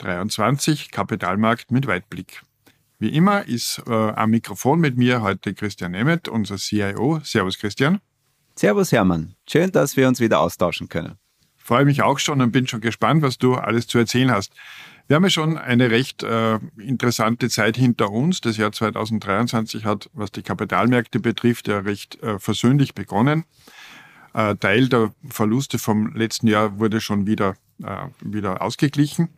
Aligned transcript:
2023, 0.00 0.90
Kapitalmarkt 0.90 1.70
mit 1.70 1.86
Weitblick. 1.86 2.42
Wie 2.98 3.10
immer 3.10 3.46
ist 3.46 3.82
äh, 3.86 3.92
am 3.92 4.30
Mikrofon 4.30 4.80
mit 4.80 4.96
mir 4.96 5.22
heute 5.22 5.54
Christian 5.54 5.92
Nemeth, 5.92 6.28
unser 6.28 6.56
CIO. 6.56 7.20
Servus 7.22 7.58
Christian. 7.58 8.00
Servus 8.54 8.92
Hermann. 8.92 9.34
Schön, 9.48 9.70
dass 9.70 9.96
wir 9.96 10.08
uns 10.08 10.18
wieder 10.20 10.40
austauschen 10.40 10.88
können. 10.88 11.16
Freue 11.56 11.84
mich 11.84 12.02
auch 12.02 12.18
schon 12.18 12.40
und 12.40 12.52
bin 12.52 12.66
schon 12.66 12.80
gespannt, 12.80 13.22
was 13.22 13.38
du 13.38 13.54
alles 13.54 13.86
zu 13.86 13.98
erzählen 13.98 14.30
hast. 14.30 14.52
Wir 15.08 15.16
haben 15.16 15.24
ja 15.24 15.30
schon 15.30 15.58
eine 15.58 15.90
recht 15.90 16.22
äh, 16.22 16.58
interessante 16.78 17.48
Zeit 17.48 17.76
hinter 17.76 18.10
uns. 18.10 18.40
Das 18.40 18.56
Jahr 18.56 18.72
2023 18.72 19.84
hat, 19.84 20.08
was 20.14 20.32
die 20.32 20.42
Kapitalmärkte 20.42 21.20
betrifft, 21.20 21.68
ja 21.68 21.80
recht 21.80 22.22
äh, 22.22 22.38
versöhnlich 22.38 22.94
begonnen. 22.94 23.44
Äh, 24.32 24.56
Teil 24.56 24.88
der 24.88 25.12
Verluste 25.28 25.78
vom 25.78 26.14
letzten 26.14 26.46
Jahr 26.46 26.78
wurde 26.78 27.00
schon 27.00 27.26
wieder, 27.26 27.56
äh, 27.82 28.06
wieder 28.20 28.62
ausgeglichen. 28.62 29.28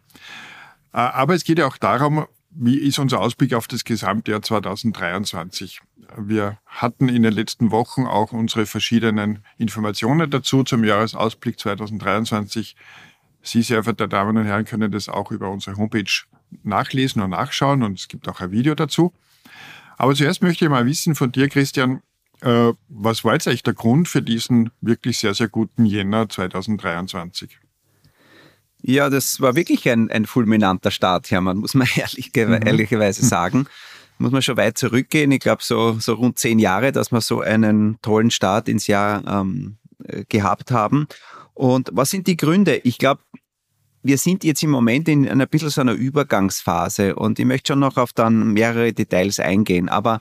Äh, 0.92 0.98
aber 0.98 1.34
es 1.34 1.44
geht 1.44 1.58
ja 1.58 1.66
auch 1.66 1.76
darum, 1.76 2.26
wie 2.50 2.78
ist 2.78 2.98
unser 2.98 3.20
Ausblick 3.20 3.54
auf 3.54 3.68
das 3.68 3.84
Gesamtjahr 3.84 4.42
2023? 4.42 5.80
Wir 6.16 6.58
hatten 6.66 7.08
in 7.08 7.22
den 7.22 7.34
letzten 7.34 7.70
Wochen 7.70 8.06
auch 8.06 8.32
unsere 8.32 8.66
verschiedenen 8.66 9.44
Informationen 9.58 10.30
dazu 10.30 10.64
zum 10.64 10.82
Jahresausblick 10.82 11.58
2023 11.60 12.74
Sie, 13.42 13.62
sehr 13.62 13.82
verehrte 13.82 14.08
Damen 14.08 14.36
und 14.36 14.44
Herren, 14.44 14.64
können 14.64 14.90
das 14.92 15.08
auch 15.08 15.30
über 15.30 15.50
unsere 15.50 15.76
Homepage 15.76 16.04
nachlesen 16.62 17.22
und 17.22 17.30
nachschauen 17.30 17.82
und 17.82 17.98
es 17.98 18.08
gibt 18.08 18.28
auch 18.28 18.40
ein 18.40 18.50
Video 18.50 18.74
dazu. 18.74 19.12
Aber 19.96 20.14
zuerst 20.14 20.42
möchte 20.42 20.64
ich 20.64 20.70
mal 20.70 20.86
wissen 20.86 21.14
von 21.14 21.32
dir, 21.32 21.48
Christian, 21.48 22.02
äh, 22.40 22.72
was 22.88 23.24
war 23.24 23.34
jetzt 23.34 23.48
eigentlich 23.48 23.62
der 23.62 23.74
Grund 23.74 24.08
für 24.08 24.22
diesen 24.22 24.70
wirklich 24.80 25.18
sehr, 25.18 25.34
sehr 25.34 25.48
guten 25.48 25.86
Jänner 25.86 26.28
2023? 26.28 27.58
Ja, 28.82 29.10
das 29.10 29.40
war 29.40 29.56
wirklich 29.56 29.88
ein, 29.88 30.10
ein 30.10 30.26
fulminanter 30.26 30.90
Start, 30.90 31.30
Hermann, 31.30 31.58
muss 31.58 31.74
man 31.74 31.88
ehrlich, 31.96 32.30
mhm. 32.34 32.66
ehrlicherweise 32.66 33.24
sagen. 33.26 33.66
Muss 34.20 34.32
man 34.32 34.42
schon 34.42 34.56
weit 34.56 34.76
zurückgehen. 34.76 35.30
Ich 35.30 35.40
glaube, 35.40 35.62
so, 35.62 35.98
so 36.00 36.14
rund 36.14 36.38
zehn 36.38 36.58
Jahre, 36.58 36.90
dass 36.90 37.12
wir 37.12 37.20
so 37.20 37.40
einen 37.40 37.98
tollen 38.02 38.32
Start 38.32 38.68
ins 38.68 38.88
Jahr 38.88 39.22
ähm, 39.26 39.76
äh, 40.02 40.24
gehabt 40.28 40.72
haben. 40.72 41.06
Und 41.54 41.90
was 41.92 42.10
sind 42.10 42.26
die 42.26 42.36
Gründe? 42.36 42.80
Ich 42.82 42.98
glaube, 42.98 43.20
wir 44.02 44.18
sind 44.18 44.44
jetzt 44.44 44.62
im 44.62 44.70
Moment 44.70 45.08
in 45.08 45.28
einer 45.28 45.46
bisschen 45.46 45.70
so 45.70 45.80
einer 45.80 45.92
Übergangsphase 45.92 47.16
und 47.16 47.38
ich 47.38 47.44
möchte 47.44 47.72
schon 47.72 47.80
noch 47.80 47.96
auf 47.96 48.12
dann 48.12 48.52
mehrere 48.52 48.92
Details 48.92 49.40
eingehen. 49.40 49.88
Aber 49.88 50.20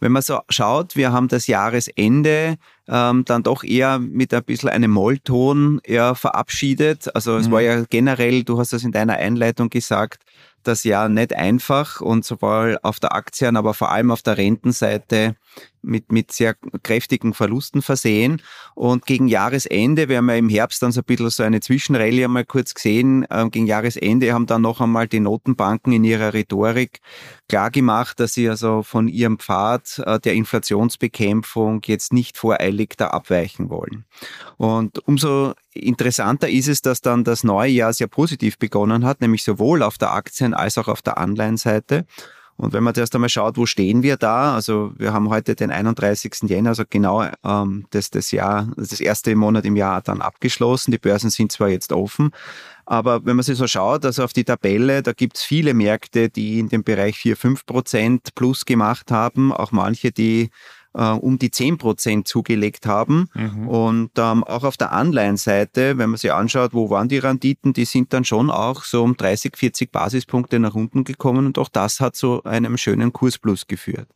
wenn 0.00 0.12
man 0.12 0.22
so 0.22 0.40
schaut, 0.50 0.96
wir 0.96 1.12
haben 1.12 1.28
das 1.28 1.46
Jahresende 1.46 2.56
ähm, 2.88 3.24
dann 3.24 3.42
doch 3.42 3.64
eher 3.64 3.98
mit 3.98 4.34
ein 4.34 4.44
bisschen 4.44 4.68
einem 4.68 4.90
Mollton 4.90 5.80
eher 5.82 6.14
verabschiedet. 6.14 7.14
Also 7.14 7.36
es 7.36 7.48
mhm. 7.48 7.52
war 7.52 7.60
ja 7.62 7.84
generell, 7.88 8.44
du 8.44 8.58
hast 8.58 8.72
das 8.72 8.84
in 8.84 8.92
deiner 8.92 9.14
Einleitung 9.14 9.70
gesagt, 9.70 10.22
das 10.62 10.84
Jahr 10.84 11.08
nicht 11.08 11.34
einfach 11.34 12.00
und 12.00 12.24
sowohl 12.24 12.78
auf 12.82 13.00
der 13.00 13.14
Aktien, 13.14 13.56
aber 13.56 13.74
vor 13.74 13.90
allem 13.90 14.10
auf 14.10 14.22
der 14.22 14.36
Rentenseite 14.36 15.36
mit, 15.84 16.10
mit 16.10 16.32
sehr 16.32 16.54
kräftigen 16.82 17.34
Verlusten 17.34 17.82
versehen. 17.82 18.42
Und 18.74 19.06
gegen 19.06 19.28
Jahresende, 19.28 20.08
wir 20.08 20.18
haben 20.18 20.28
ja 20.28 20.36
im 20.36 20.48
Herbst 20.48 20.82
dann 20.82 20.92
so 20.92 21.00
ein 21.00 21.04
bisschen 21.04 21.30
so 21.30 21.42
eine 21.42 21.60
Zwischenrallye 21.60 22.24
einmal 22.24 22.44
kurz 22.44 22.74
gesehen, 22.74 23.26
äh, 23.30 23.48
gegen 23.50 23.66
Jahresende 23.66 24.32
haben 24.32 24.46
dann 24.46 24.62
noch 24.62 24.80
einmal 24.80 25.06
die 25.06 25.20
Notenbanken 25.20 25.92
in 25.92 26.04
ihrer 26.04 26.34
Rhetorik 26.34 27.00
klar 27.48 27.70
gemacht, 27.70 28.18
dass 28.20 28.34
sie 28.34 28.48
also 28.48 28.82
von 28.82 29.08
ihrem 29.08 29.38
Pfad 29.38 30.02
äh, 30.04 30.18
der 30.18 30.34
Inflationsbekämpfung 30.34 31.82
jetzt 31.84 32.12
nicht 32.12 32.38
voreilig 32.38 32.94
da 32.96 33.08
abweichen 33.08 33.70
wollen. 33.70 34.04
Und 34.56 35.06
umso 35.06 35.52
interessanter 35.72 36.48
ist 36.48 36.68
es, 36.68 36.80
dass 36.82 37.00
dann 37.00 37.24
das 37.24 37.44
neue 37.44 37.70
Jahr 37.70 37.92
sehr 37.92 38.06
positiv 38.06 38.58
begonnen 38.58 39.04
hat, 39.04 39.20
nämlich 39.20 39.44
sowohl 39.44 39.82
auf 39.82 39.98
der 39.98 40.12
Aktien- 40.12 40.54
als 40.54 40.78
auch 40.78 40.88
auf 40.88 41.02
der 41.02 41.18
Anleihenseite. 41.18 42.06
Und 42.56 42.72
wenn 42.72 42.84
man 42.84 42.94
erst 42.94 43.14
einmal 43.14 43.28
schaut, 43.28 43.56
wo 43.56 43.66
stehen 43.66 44.02
wir 44.02 44.16
da? 44.16 44.54
Also 44.54 44.92
wir 44.96 45.12
haben 45.12 45.28
heute 45.28 45.56
den 45.56 45.70
31. 45.70 46.32
Jänner, 46.44 46.70
also 46.70 46.84
genau 46.88 47.24
ähm, 47.44 47.86
das, 47.90 48.10
das 48.10 48.30
Jahr, 48.30 48.68
das 48.76 49.00
erste 49.00 49.34
Monat 49.34 49.64
im 49.64 49.74
Jahr 49.74 50.02
dann 50.02 50.22
abgeschlossen. 50.22 50.92
Die 50.92 50.98
Börsen 50.98 51.30
sind 51.30 51.50
zwar 51.50 51.68
jetzt 51.68 51.92
offen, 51.92 52.30
aber 52.86 53.24
wenn 53.24 53.36
man 53.36 53.42
sich 53.42 53.58
so 53.58 53.66
schaut, 53.66 54.04
also 54.04 54.22
auf 54.22 54.32
die 54.32 54.44
Tabelle, 54.44 55.02
da 55.02 55.12
gibt's 55.12 55.42
viele 55.42 55.74
Märkte, 55.74 56.28
die 56.28 56.60
in 56.60 56.68
dem 56.68 56.84
Bereich 56.84 57.18
4, 57.18 57.36
5 57.36 57.66
Prozent 57.66 58.34
plus 58.34 58.64
gemacht 58.64 59.10
haben, 59.10 59.52
auch 59.52 59.72
manche, 59.72 60.12
die 60.12 60.50
äh, 60.94 61.10
um 61.10 61.38
die 61.38 61.50
10 61.50 61.78
Prozent 61.78 62.28
zugelegt 62.28 62.86
haben. 62.86 63.28
Mhm. 63.34 63.68
Und 63.68 64.10
ähm, 64.16 64.44
auch 64.44 64.64
auf 64.64 64.76
der 64.76 64.92
Anleihenseite, 64.92 65.98
wenn 65.98 66.10
man 66.10 66.18
sich 66.18 66.32
anschaut, 66.32 66.72
wo 66.72 66.90
waren 66.90 67.08
die 67.08 67.18
Renditen, 67.18 67.72
die 67.72 67.84
sind 67.84 68.12
dann 68.12 68.24
schon 68.24 68.50
auch 68.50 68.84
so 68.84 69.02
um 69.02 69.16
30, 69.16 69.56
40 69.56 69.92
Basispunkte 69.92 70.58
nach 70.58 70.74
unten 70.74 71.04
gekommen 71.04 71.46
und 71.46 71.58
auch 71.58 71.68
das 71.68 72.00
hat 72.00 72.16
zu 72.16 72.42
einem 72.44 72.76
schönen 72.76 73.12
Kursplus 73.12 73.66
geführt. 73.66 74.08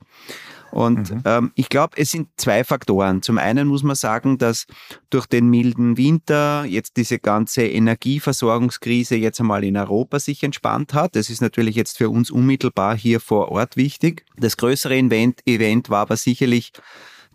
Und 0.70 1.10
mhm. 1.10 1.22
ähm, 1.24 1.52
ich 1.54 1.68
glaube, 1.68 1.96
es 1.96 2.10
sind 2.10 2.28
zwei 2.36 2.64
Faktoren. 2.64 3.22
Zum 3.22 3.38
einen 3.38 3.68
muss 3.68 3.82
man 3.82 3.96
sagen, 3.96 4.38
dass 4.38 4.66
durch 5.10 5.26
den 5.26 5.48
milden 5.48 5.96
Winter 5.96 6.64
jetzt 6.64 6.96
diese 6.96 7.18
ganze 7.18 7.62
Energieversorgungskrise 7.62 9.16
jetzt 9.16 9.40
einmal 9.40 9.64
in 9.64 9.76
Europa 9.76 10.18
sich 10.18 10.42
entspannt 10.42 10.94
hat. 10.94 11.16
Das 11.16 11.30
ist 11.30 11.40
natürlich 11.40 11.74
jetzt 11.76 11.98
für 11.98 12.10
uns 12.10 12.30
unmittelbar 12.30 12.96
hier 12.96 13.20
vor 13.20 13.50
Ort 13.50 13.76
wichtig. 13.76 14.24
Das 14.36 14.56
größere 14.56 14.96
Event, 14.96 15.40
Event 15.46 15.90
war 15.90 16.00
aber 16.00 16.16
sicherlich 16.16 16.72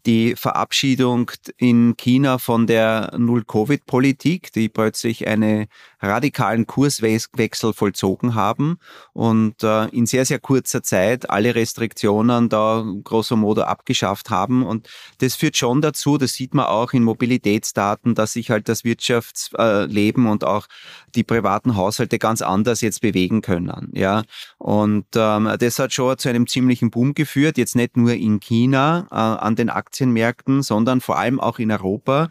die 0.05 0.35
Verabschiedung 0.35 1.31
in 1.57 1.95
China 1.97 2.37
von 2.37 2.67
der 2.67 3.13
Null-Covid-Politik, 3.17 4.51
die 4.51 4.69
plötzlich 4.69 5.27
einen 5.27 5.67
radikalen 6.01 6.67
Kurswechsel 6.67 7.73
vollzogen 7.73 8.35
haben 8.35 8.77
und 9.13 9.63
äh, 9.63 9.85
in 9.89 10.05
sehr, 10.05 10.25
sehr 10.25 10.39
kurzer 10.39 10.83
Zeit 10.83 11.29
alle 11.29 11.55
Restriktionen 11.55 12.49
da 12.49 12.85
grosso 13.03 13.35
modo 13.35 13.61
abgeschafft 13.61 14.29
haben. 14.29 14.63
Und 14.63 14.89
das 15.19 15.35
führt 15.35 15.55
schon 15.55 15.81
dazu, 15.81 16.17
das 16.17 16.33
sieht 16.33 16.53
man 16.53 16.65
auch 16.65 16.93
in 16.93 17.03
Mobilitätsdaten, 17.03 18.15
dass 18.15 18.33
sich 18.33 18.49
halt 18.49 18.67
das 18.67 18.83
Wirtschaftsleben 18.83 20.27
und 20.27 20.43
auch 20.43 20.67
die 21.15 21.23
privaten 21.23 21.75
Haushalte 21.75 22.19
ganz 22.19 22.41
anders 22.41 22.81
jetzt 22.81 23.01
bewegen 23.01 23.41
können. 23.41 23.89
Ja, 23.93 24.23
und 24.57 25.05
ähm, 25.15 25.49
das 25.59 25.79
hat 25.79 25.93
schon 25.93 26.17
zu 26.17 26.29
einem 26.29 26.47
ziemlichen 26.47 26.91
Boom 26.91 27.13
geführt, 27.13 27.57
jetzt 27.57 27.75
nicht 27.75 27.95
nur 27.95 28.13
in 28.13 28.39
China 28.39 29.07
äh, 29.11 29.15
an 29.15 29.55
den 29.55 29.69
Aktienmärkten, 29.93 30.63
sondern 30.63 31.01
vor 31.01 31.19
allem 31.19 31.39
auch 31.39 31.59
in 31.59 31.71
Europa. 31.71 32.29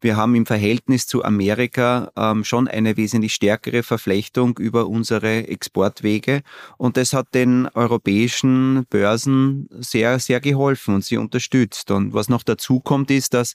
Wir 0.00 0.16
haben 0.16 0.34
im 0.34 0.46
Verhältnis 0.46 1.06
zu 1.06 1.24
Amerika 1.24 2.10
ähm, 2.16 2.42
schon 2.44 2.66
eine 2.66 2.96
wesentlich 2.96 3.34
stärkere 3.34 3.84
Verflechtung 3.84 4.58
über 4.58 4.88
unsere 4.88 5.46
Exportwege 5.46 6.42
und 6.76 6.96
das 6.96 7.12
hat 7.12 7.28
den 7.32 7.68
europäischen 7.68 8.84
Börsen 8.90 9.68
sehr, 9.70 10.18
sehr 10.18 10.40
geholfen 10.40 10.96
und 10.96 11.04
sie 11.04 11.16
unterstützt. 11.16 11.92
Und 11.92 12.12
was 12.12 12.28
noch 12.28 12.42
dazu 12.42 12.80
kommt, 12.80 13.12
ist, 13.12 13.32
dass 13.32 13.54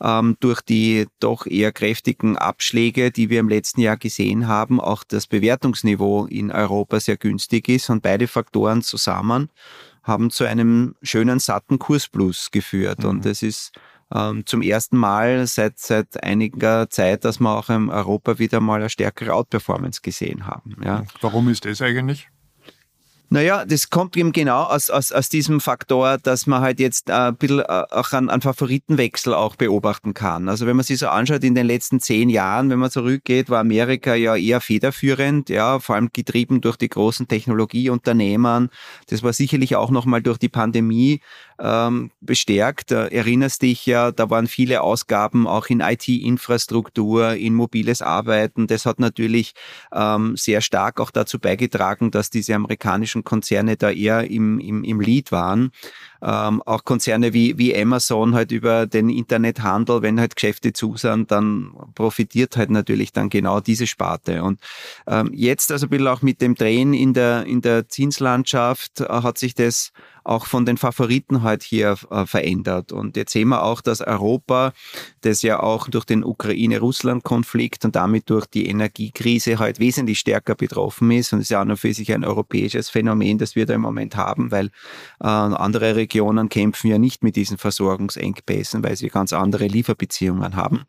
ähm, 0.00 0.36
durch 0.38 0.62
die 0.62 1.06
doch 1.18 1.46
eher 1.46 1.72
kräftigen 1.72 2.38
Abschläge, 2.38 3.10
die 3.10 3.28
wir 3.28 3.40
im 3.40 3.48
letzten 3.48 3.80
Jahr 3.80 3.96
gesehen 3.96 4.46
haben, 4.46 4.80
auch 4.80 5.02
das 5.02 5.26
Bewertungsniveau 5.26 6.26
in 6.26 6.52
Europa 6.52 7.00
sehr 7.00 7.16
günstig 7.16 7.68
ist 7.68 7.90
und 7.90 8.02
beide 8.02 8.28
Faktoren 8.28 8.82
zusammen 8.82 9.50
haben 10.10 10.30
zu 10.30 10.44
einem 10.44 10.94
schönen 11.02 11.38
satten 11.38 11.78
Kursplus 11.78 12.50
geführt. 12.50 13.04
Mhm. 13.04 13.08
Und 13.08 13.24
das 13.24 13.42
ist 13.42 13.72
ähm, 14.14 14.44
zum 14.44 14.60
ersten 14.60 14.96
Mal 14.96 15.46
seit, 15.46 15.78
seit 15.78 16.22
einiger 16.22 16.90
Zeit, 16.90 17.24
dass 17.24 17.40
wir 17.40 17.56
auch 17.56 17.70
in 17.70 17.88
Europa 17.88 18.38
wieder 18.38 18.60
mal 18.60 18.80
eine 18.80 18.90
stärkere 18.90 19.32
Outperformance 19.32 20.02
gesehen 20.02 20.46
haben. 20.46 20.76
Ja. 20.84 21.04
Warum 21.20 21.48
ist 21.48 21.64
das 21.64 21.80
eigentlich? 21.80 22.28
Naja, 23.32 23.64
das 23.64 23.90
kommt 23.90 24.16
eben 24.16 24.32
genau 24.32 24.64
aus, 24.64 24.90
aus, 24.90 25.12
aus 25.12 25.28
diesem 25.28 25.60
Faktor, 25.60 26.18
dass 26.18 26.48
man 26.48 26.62
halt 26.62 26.80
jetzt 26.80 27.08
äh, 27.08 27.12
ein 27.12 27.36
bisschen 27.36 27.60
äh, 27.60 27.84
auch 27.90 28.12
einen, 28.12 28.28
einen 28.28 28.42
Favoritenwechsel 28.42 29.34
auch 29.34 29.54
beobachten 29.54 30.14
kann. 30.14 30.48
Also 30.48 30.66
wenn 30.66 30.74
man 30.74 30.84
sich 30.84 30.98
so 30.98 31.06
anschaut, 31.06 31.44
in 31.44 31.54
den 31.54 31.68
letzten 31.68 32.00
zehn 32.00 32.28
Jahren, 32.28 32.70
wenn 32.70 32.80
man 32.80 32.90
zurückgeht, 32.90 33.48
war 33.48 33.60
Amerika 33.60 34.16
ja 34.16 34.34
eher 34.34 34.60
federführend, 34.60 35.48
ja, 35.48 35.78
vor 35.78 35.94
allem 35.94 36.08
getrieben 36.12 36.60
durch 36.60 36.76
die 36.76 36.88
großen 36.88 37.28
Technologieunternehmen. 37.28 38.68
Das 39.06 39.22
war 39.22 39.32
sicherlich 39.32 39.76
auch 39.76 39.92
nochmal 39.92 40.22
durch 40.22 40.38
die 40.38 40.48
Pandemie 40.48 41.20
ähm, 41.60 42.10
bestärkt. 42.20 42.90
Erinnerst 42.90 43.62
dich 43.62 43.86
ja, 43.86 44.12
da 44.12 44.30
waren 44.30 44.46
viele 44.46 44.82
Ausgaben 44.82 45.46
auch 45.46 45.66
in 45.66 45.80
IT-Infrastruktur, 45.80 47.34
in 47.34 47.54
mobiles 47.54 48.02
Arbeiten. 48.02 48.66
Das 48.66 48.86
hat 48.86 48.98
natürlich 48.98 49.52
ähm, 49.92 50.36
sehr 50.36 50.60
stark 50.60 51.00
auch 51.00 51.10
dazu 51.10 51.38
beigetragen, 51.38 52.10
dass 52.10 52.30
diese 52.30 52.54
amerikanischen 52.54 53.10
amerikanischen 53.10 53.24
Konzerne 53.24 53.76
da 53.76 53.90
eher 53.90 54.30
im, 54.30 54.58
im, 54.58 54.84
im 54.84 55.00
Lead 55.00 55.32
waren. 55.32 55.70
Ähm, 56.22 56.62
auch 56.66 56.84
Konzerne 56.84 57.32
wie, 57.32 57.56
wie 57.56 57.74
Amazon 57.74 58.34
halt 58.34 58.52
über 58.52 58.86
den 58.86 59.08
Internethandel, 59.08 60.02
wenn 60.02 60.20
halt 60.20 60.36
Geschäfte 60.36 60.72
zu 60.72 60.96
sind, 60.96 61.30
dann 61.30 61.72
profitiert 61.94 62.56
halt 62.56 62.70
natürlich 62.70 63.12
dann 63.12 63.30
genau 63.30 63.60
diese 63.60 63.86
Sparte. 63.86 64.42
Und 64.42 64.60
ähm, 65.06 65.30
jetzt 65.32 65.72
also 65.72 65.86
ein 65.86 65.90
bisschen 65.90 66.08
auch 66.08 66.22
mit 66.22 66.40
dem 66.40 66.54
Drehen 66.54 66.92
in 66.92 67.14
der, 67.14 67.44
in 67.46 67.62
der 67.62 67.88
Zinslandschaft 67.88 69.00
äh, 69.00 69.06
hat 69.08 69.38
sich 69.38 69.54
das 69.54 69.92
auch 70.24 70.46
von 70.46 70.66
den 70.66 70.76
Favoriten 70.76 71.42
halt 71.42 71.62
hier 71.62 71.96
äh, 72.10 72.26
verändert. 72.26 72.92
Und 72.92 73.16
jetzt 73.16 73.32
sehen 73.32 73.48
wir 73.48 73.62
auch, 73.62 73.80
dass 73.80 74.00
Europa, 74.00 74.72
das 75.22 75.42
ja 75.42 75.60
auch 75.60 75.88
durch 75.88 76.04
den 76.04 76.24
Ukraine-Russland-Konflikt 76.24 77.84
und 77.84 77.96
damit 77.96 78.30
durch 78.30 78.46
die 78.46 78.66
Energiekrise 78.66 79.58
halt 79.58 79.78
wesentlich 79.78 80.18
stärker 80.18 80.54
betroffen 80.54 81.10
ist. 81.10 81.32
Und 81.32 81.40
es 81.40 81.46
ist 81.46 81.50
ja 81.50 81.62
auch 81.62 81.66
noch 81.66 81.78
für 81.78 81.92
sich 81.94 82.12
ein 82.12 82.24
europäisches 82.24 82.90
Phänomen, 82.90 83.38
das 83.38 83.56
wir 83.56 83.66
da 83.66 83.74
im 83.74 83.80
Moment 83.82 84.16
haben, 84.16 84.50
weil 84.50 84.66
äh, 85.20 85.26
andere 85.26 85.96
Regionen 85.96 86.48
kämpfen 86.48 86.88
ja 86.88 86.98
nicht 86.98 87.22
mit 87.22 87.36
diesen 87.36 87.58
Versorgungsengpässen, 87.58 88.82
weil 88.82 88.96
sie 88.96 89.08
ganz 89.08 89.32
andere 89.32 89.66
Lieferbeziehungen 89.66 90.56
haben. 90.56 90.84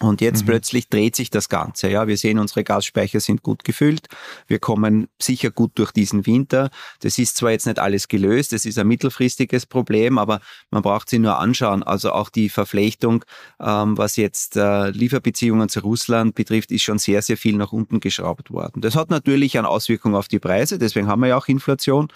Und 0.00 0.20
jetzt 0.20 0.42
mhm. 0.42 0.46
plötzlich 0.46 0.88
dreht 0.88 1.16
sich 1.16 1.30
das 1.30 1.48
Ganze. 1.48 1.90
Ja, 1.90 2.06
wir 2.06 2.16
sehen, 2.16 2.38
unsere 2.38 2.64
Gasspeicher 2.64 3.20
sind 3.20 3.42
gut 3.42 3.64
gefüllt. 3.64 4.06
Wir 4.46 4.58
kommen 4.58 5.08
sicher 5.18 5.50
gut 5.50 5.72
durch 5.74 5.92
diesen 5.92 6.26
Winter. 6.26 6.70
Das 7.00 7.18
ist 7.18 7.36
zwar 7.36 7.50
jetzt 7.50 7.66
nicht 7.66 7.78
alles 7.78 8.08
gelöst, 8.08 8.52
das 8.52 8.64
ist 8.64 8.78
ein 8.78 8.86
mittelfristiges 8.86 9.66
Problem, 9.66 10.18
aber 10.18 10.40
man 10.70 10.82
braucht 10.82 11.08
sie 11.08 11.18
nur 11.18 11.38
anschauen. 11.38 11.82
Also 11.82 12.12
auch 12.12 12.30
die 12.30 12.48
Verflechtung, 12.48 13.24
ähm, 13.60 13.98
was 13.98 14.16
jetzt 14.16 14.56
äh, 14.56 14.90
Lieferbeziehungen 14.90 15.68
zu 15.68 15.80
Russland 15.80 16.34
betrifft, 16.34 16.70
ist 16.70 16.82
schon 16.82 16.98
sehr, 16.98 17.22
sehr 17.22 17.36
viel 17.36 17.56
nach 17.56 17.72
unten 17.72 18.00
geschraubt 18.00 18.50
worden. 18.50 18.80
Das 18.80 18.94
hat 18.94 19.10
natürlich 19.10 19.58
eine 19.58 19.68
Auswirkung 19.68 20.14
auf 20.14 20.28
die 20.28 20.38
Preise, 20.38 20.78
deswegen 20.78 21.08
haben 21.08 21.20
wir 21.20 21.28
ja 21.28 21.36
auch 21.36 21.48
Inflation 21.48 22.08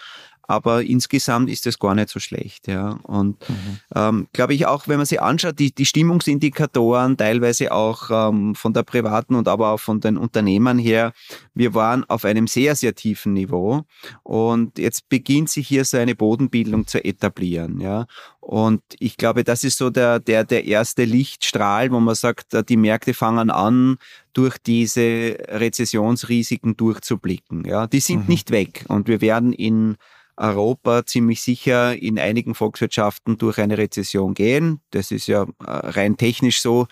aber 0.43 0.83
insgesamt 0.83 1.51
ist 1.51 1.67
es 1.67 1.79
gar 1.79 1.95
nicht 1.95 2.09
so 2.09 2.19
schlecht. 2.19 2.69
Ja. 2.69 2.99
Und 3.05 3.49
mhm. 3.49 3.79
ähm, 3.95 4.29
glaube 4.33 4.55
ich 4.55 4.67
auch, 4.67 4.89
wenn 4.89 4.97
man 4.97 5.07
sich 5.07 5.21
anschaut, 5.21 5.59
die, 5.59 5.75
die 5.75 5.87
Stimmungsindikatoren, 5.87 7.17
teilweise 7.17 7.73
auch 7.73 8.11
ähm, 8.11 8.55
von 8.55 8.73
der 8.73 8.83
privaten 8.83 9.35
und 9.35 9.49
aber 9.49 9.71
auch 9.71 9.81
von 9.81 10.01
den 10.01 10.17
Unternehmern 10.17 10.79
her, 10.79 11.13
wir 11.55 11.75
waren 11.75 12.05
auf 12.09 12.25
einem 12.25 12.47
sehr, 12.47 12.75
sehr 12.75 12.95
tiefen 12.95 13.35
Niveau 13.35 13.83
und 14.23 14.79
jetzt 14.79 15.09
beginnt 15.09 15.51
sich 15.51 15.69
hier 15.69 15.85
so 15.85 15.97
eine 15.97 16.15
Bodenbildung 16.15 16.87
zu 16.87 17.05
etablieren. 17.05 17.81
Ja. 17.81 18.07
Und 18.41 18.83
ich 18.99 19.17
glaube, 19.17 19.45
das 19.45 19.63
ist 19.63 19.79
so 19.79 19.89
der, 19.89 20.19
der, 20.19 20.43
der 20.43 20.65
erste 20.65 21.05
Lichtstrahl, 21.05 21.93
wo 21.93 22.01
man 22.01 22.17
sagt, 22.17 22.57
die 22.69 22.77
Märkte 22.77 23.15
fangen 23.15 23.51
an, 23.51 23.99
durch 24.33 24.59
diese 24.59 25.37
Rezessionsrisiken 25.49 26.77
durchzublicken. 26.77 27.65
Ja, 27.65 27.87
die 27.87 28.01
sind 28.01 28.23
mhm. 28.23 28.29
nicht 28.29 28.51
weg 28.51 28.85
und 28.89 29.07
wir 29.07 29.21
werden 29.21 29.53
in 29.53 29.97
Europa 30.37 31.05
ziemlich 31.05 31.43
sicher 31.43 31.97
in 31.97 32.19
einigen 32.19 32.55
Volkswirtschaften 32.55 33.39
durch 33.39 33.59
eine 33.59 33.79
Rezession 33.79 34.35
gehen. 34.35 34.81
Das 34.91 35.11
ist 35.11 35.27
ja 35.27 35.43
äh, 35.43 35.47
rein 35.67 36.17
technisch 36.17 36.63
so 36.63 36.87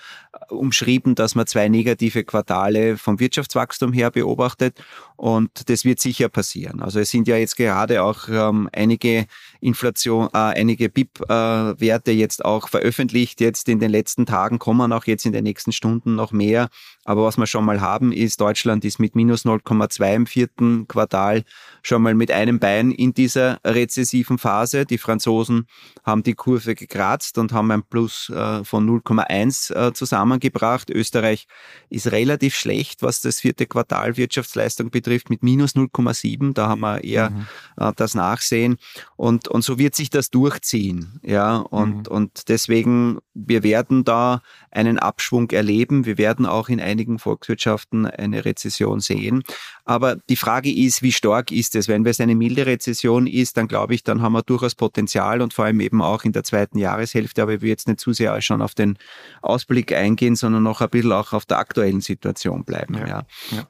umschrieben, 0.49 1.15
dass 1.15 1.35
man 1.35 1.47
zwei 1.47 1.69
negative 1.69 2.25
Quartale 2.25 2.97
vom 2.97 3.19
Wirtschaftswachstum 3.19 3.93
her 3.93 4.11
beobachtet 4.11 4.81
und 5.21 5.69
das 5.69 5.85
wird 5.85 6.01
sicher 6.01 6.31
passieren. 6.31 6.81
Also 6.81 6.99
es 6.99 7.11
sind 7.11 7.29
ja 7.29 7.37
jetzt 7.37 7.57
gerade 7.57 8.03
auch 8.03 8.27
ähm, 8.31 8.71
einige 8.73 9.27
Inflation, 9.61 10.29
äh, 10.33 10.39
einige 10.39 10.89
BIP-Werte 10.89 12.11
äh, 12.11 12.15
jetzt 12.15 12.43
auch 12.43 12.69
veröffentlicht. 12.69 13.41
Jetzt 13.43 13.69
in 13.69 13.81
den 13.81 13.91
letzten 13.91 14.25
Tagen 14.25 14.59
kommen 14.59 14.95
auch 14.95 15.05
jetzt 15.05 15.27
in 15.27 15.33
den 15.33 15.45
nächsten 15.45 15.73
Stunden 15.73 16.15
noch 16.15 16.33
mehr. 16.33 16.71
Aber 17.05 17.25
was 17.25 17.37
wir 17.37 17.47
schon 17.47 17.67
mal 17.67 17.83
haben, 17.83 18.13
ist, 18.13 18.41
Deutschland 18.41 18.85
ist 18.87 18.99
mit 18.99 19.15
minus 19.15 19.45
0,2 19.45 20.15
im 20.15 20.27
vierten 20.27 20.89
Quartal 20.89 21.45
schon 21.83 22.01
mal 22.01 22.15
mit 22.15 22.31
einem 22.31 22.59
Bein 22.59 22.91
in 22.91 23.13
dieser 23.13 23.59
rezessiven 23.63 24.39
Phase. 24.39 24.87
Die 24.87 24.97
Franzosen 24.97 25.67
haben 26.03 26.23
die 26.23 26.35
Kurve 26.35 26.75
gekratzt 26.75 27.37
und 27.37 27.53
haben 27.53 27.71
ein 27.73 27.83
Plus 27.83 28.31
äh, 28.31 28.65
von 28.65 28.89
0,1 28.89 29.75
zusammengebracht. 30.21 30.91
Österreich 30.91 31.47
ist 31.89 32.13
relativ 32.13 32.55
schlecht, 32.55 33.03
was 33.03 33.21
das 33.21 33.41
vierte 33.41 33.67
Quartal 33.67 34.17
Wirtschaftsleistung 34.17 34.91
betrifft, 34.91 35.31
mit 35.31 35.43
minus 35.43 35.75
0,7. 35.75 36.53
Da 36.55 36.69
haben 36.69 36.81
wir 36.81 37.03
eher 37.03 37.31
mhm. 37.31 37.47
Äh, 37.77 37.93
das 37.97 38.15
Nachsehen. 38.15 38.77
Und, 39.17 39.49
und 39.49 39.63
so 39.63 39.79
wird 39.79 39.95
sich 39.95 40.11
das 40.11 40.31
durchziehen. 40.31 41.21
Ja, 41.23 41.57
und, 41.57 42.09
mhm. 42.09 42.15
und 42.15 42.49
deswegen, 42.49 43.19
wir 43.47 43.63
werden 43.63 44.05
da 44.05 44.43
einen 44.71 44.99
Abschwung 44.99 45.51
erleben. 45.51 46.07
Wir 46.07 46.19
werden 46.19 46.47
auch 46.47 46.69
in 46.69 46.81
einigen 46.81 47.19
Volkswirtschaften 47.19 48.07
eine 48.07 48.45
Rezession 48.45 49.01
sehen. 49.01 49.43
Aber 49.85 50.17
die 50.29 50.37
Frage 50.37 50.73
ist, 50.73 51.03
wie 51.03 51.13
stark 51.13 51.51
ist 51.51 51.75
es? 51.75 51.89
Wenn 51.89 52.05
es 52.07 52.21
eine 52.21 52.35
milde 52.35 52.67
Rezession 52.67 53.27
ist, 53.27 53.57
dann 53.57 53.69
glaube 53.69 53.95
ich, 53.95 54.05
dann 54.05 54.23
haben 54.23 54.33
wir 54.33 54.43
durchaus 54.43 54.75
Potenzial 54.75 55.41
und 55.43 55.55
vor 55.55 55.65
allem 55.65 55.81
eben 55.81 56.03
auch 56.03 56.25
in 56.25 56.33
der 56.33 56.45
zweiten 56.45 56.79
Jahreshälfte. 56.79 57.43
Aber 57.43 57.55
ich 57.55 57.61
will 57.63 57.69
jetzt 57.69 57.89
nicht 57.89 58.01
zu 58.01 58.13
sehr 58.13 58.41
schon 58.43 58.63
auf 58.63 58.75
den 58.75 58.99
Ausblick 59.43 59.93
eingehen, 59.93 60.37
sondern 60.37 60.63
noch 60.63 60.81
ein 60.81 60.91
bisschen 60.91 61.13
auch 61.13 61.33
auf 61.33 61.47
der 61.47 61.59
aktuellen 61.59 62.01
Situation 62.01 62.65
bleiben. 62.65 62.95
ja. 62.95 63.07
ja. 63.07 63.27
ja. 63.51 63.67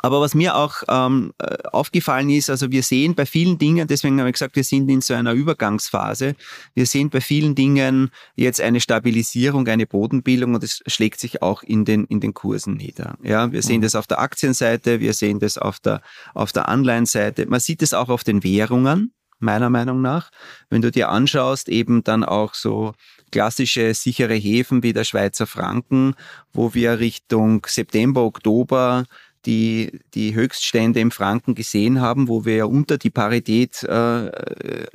Aber 0.00 0.20
was 0.20 0.34
mir 0.34 0.56
auch 0.56 0.82
ähm, 0.88 1.32
äh, 1.38 1.56
aufgefallen 1.72 2.30
ist, 2.30 2.50
also 2.50 2.70
wir 2.70 2.82
sehen 2.82 3.14
bei 3.14 3.26
vielen 3.26 3.58
Dingen, 3.58 3.88
deswegen 3.88 4.18
habe 4.20 4.28
ich 4.28 4.34
gesagt, 4.34 4.56
wir 4.56 4.64
sind 4.64 4.88
in 4.88 5.00
so 5.00 5.14
einer 5.14 5.32
Übergangsphase, 5.32 6.36
wir 6.74 6.86
sehen 6.86 7.10
bei 7.10 7.20
vielen 7.20 7.54
Dingen 7.54 8.10
jetzt 8.36 8.60
eine 8.60 8.80
Stabilisierung, 8.80 9.66
eine 9.66 9.86
Bodenbildung 9.86 10.54
und 10.54 10.62
es 10.62 10.82
schlägt 10.86 11.20
sich 11.20 11.42
auch 11.42 11.62
in 11.62 11.84
den, 11.84 12.04
in 12.04 12.20
den 12.20 12.32
Kursen 12.32 12.74
nieder. 12.74 13.16
Ja, 13.22 13.50
wir 13.50 13.62
sehen 13.62 13.78
mhm. 13.78 13.82
das 13.82 13.94
auf 13.96 14.06
der 14.06 14.20
Aktienseite, 14.20 15.00
wir 15.00 15.14
sehen 15.14 15.40
das 15.40 15.58
auf 15.58 15.80
der, 15.80 16.00
auf 16.34 16.52
der 16.52 16.68
Anleihenseite, 16.68 17.46
man 17.46 17.60
sieht 17.60 17.82
es 17.82 17.92
auch 17.92 18.08
auf 18.08 18.22
den 18.22 18.44
Währungen, 18.44 19.12
meiner 19.40 19.70
Meinung 19.70 20.00
nach. 20.00 20.30
Wenn 20.68 20.82
du 20.82 20.90
dir 20.90 21.10
anschaust, 21.10 21.68
eben 21.68 22.02
dann 22.04 22.24
auch 22.24 22.54
so 22.54 22.94
klassische 23.30 23.94
sichere 23.94 24.34
Häfen 24.34 24.82
wie 24.82 24.92
der 24.92 25.04
Schweizer 25.04 25.46
Franken, 25.46 26.14
wo 26.52 26.74
wir 26.74 26.98
Richtung 26.98 27.64
September, 27.66 28.22
Oktober 28.22 29.04
die, 29.46 30.00
die 30.14 30.34
Höchststände 30.34 31.00
im 31.00 31.10
Franken 31.10 31.54
gesehen 31.54 32.00
haben, 32.00 32.28
wo 32.28 32.44
wir 32.44 32.56
ja 32.56 32.64
unter 32.64 32.98
die 32.98 33.10
Parität 33.10 33.82
äh, 33.84 34.30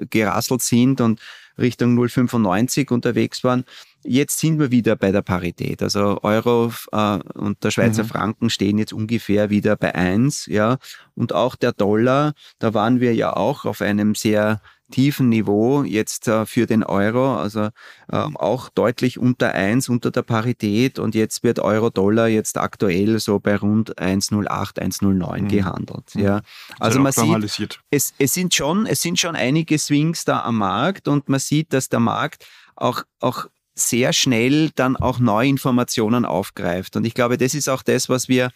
gerasselt 0.09 0.61
sind 0.61 1.01
und 1.01 1.21
Richtung 1.57 1.97
0,95 1.97 2.91
unterwegs 2.91 3.43
waren. 3.43 3.63
Jetzt 4.03 4.39
sind 4.39 4.59
wir 4.59 4.71
wieder 4.71 4.95
bei 4.95 5.11
der 5.11 5.21
Parität. 5.21 5.81
Also 5.81 6.19
Euro 6.23 6.73
äh, 6.91 7.19
und 7.35 7.63
der 7.63 7.71
Schweizer 7.71 8.03
mhm. 8.03 8.07
Franken 8.07 8.49
stehen 8.49 8.77
jetzt 8.77 8.93
ungefähr 8.93 9.49
wieder 9.49 9.75
bei 9.75 9.95
eins, 9.95 10.45
ja. 10.47 10.77
Und 11.15 11.33
auch 11.33 11.55
der 11.55 11.71
Dollar, 11.71 12.33
da 12.59 12.73
waren 12.73 12.99
wir 12.99 13.13
ja 13.13 13.35
auch 13.35 13.65
auf 13.65 13.81
einem 13.81 14.15
sehr 14.15 14.61
tiefen 14.93 15.29
Niveau 15.29 15.83
jetzt 15.83 16.27
äh, 16.27 16.45
für 16.45 16.67
den 16.67 16.83
Euro, 16.83 17.35
also 17.35 17.69
ähm, 18.11 18.37
auch 18.37 18.69
deutlich 18.69 19.17
unter 19.17 19.51
eins 19.53 19.89
unter 19.89 20.11
der 20.11 20.21
Parität 20.21 20.99
und 20.99 21.15
jetzt 21.15 21.43
wird 21.43 21.59
Euro-Dollar 21.59 22.27
jetzt 22.27 22.59
aktuell 22.59 23.19
so 23.19 23.39
bei 23.39 23.55
rund 23.55 23.97
1,08, 23.97 24.79
1,09 24.79 25.41
mhm. 25.41 25.47
gehandelt. 25.47 26.13
Ja. 26.13 26.41
Also 26.79 26.99
man 26.99 27.11
sieht, 27.11 27.79
es, 27.89 28.13
es, 28.19 28.33
sind 28.35 28.53
schon, 28.53 28.85
es 28.85 29.01
sind 29.01 29.19
schon 29.19 29.35
einige 29.35 29.79
Swings 29.79 30.25
da 30.25 30.43
am 30.43 30.59
Markt 30.59 31.07
und 31.07 31.27
man 31.27 31.39
sieht, 31.39 31.73
dass 31.73 31.89
der 31.89 31.99
Markt 31.99 32.45
auch, 32.75 33.01
auch 33.19 33.47
sehr 33.73 34.13
schnell 34.13 34.69
dann 34.75 34.95
auch 34.95 35.17
neue 35.17 35.49
Informationen 35.49 36.23
aufgreift. 36.23 36.95
Und 36.95 37.05
ich 37.05 37.15
glaube, 37.15 37.39
das 37.39 37.55
ist 37.55 37.67
auch 37.67 37.81
das, 37.81 38.09
was 38.09 38.29
wir 38.29 38.51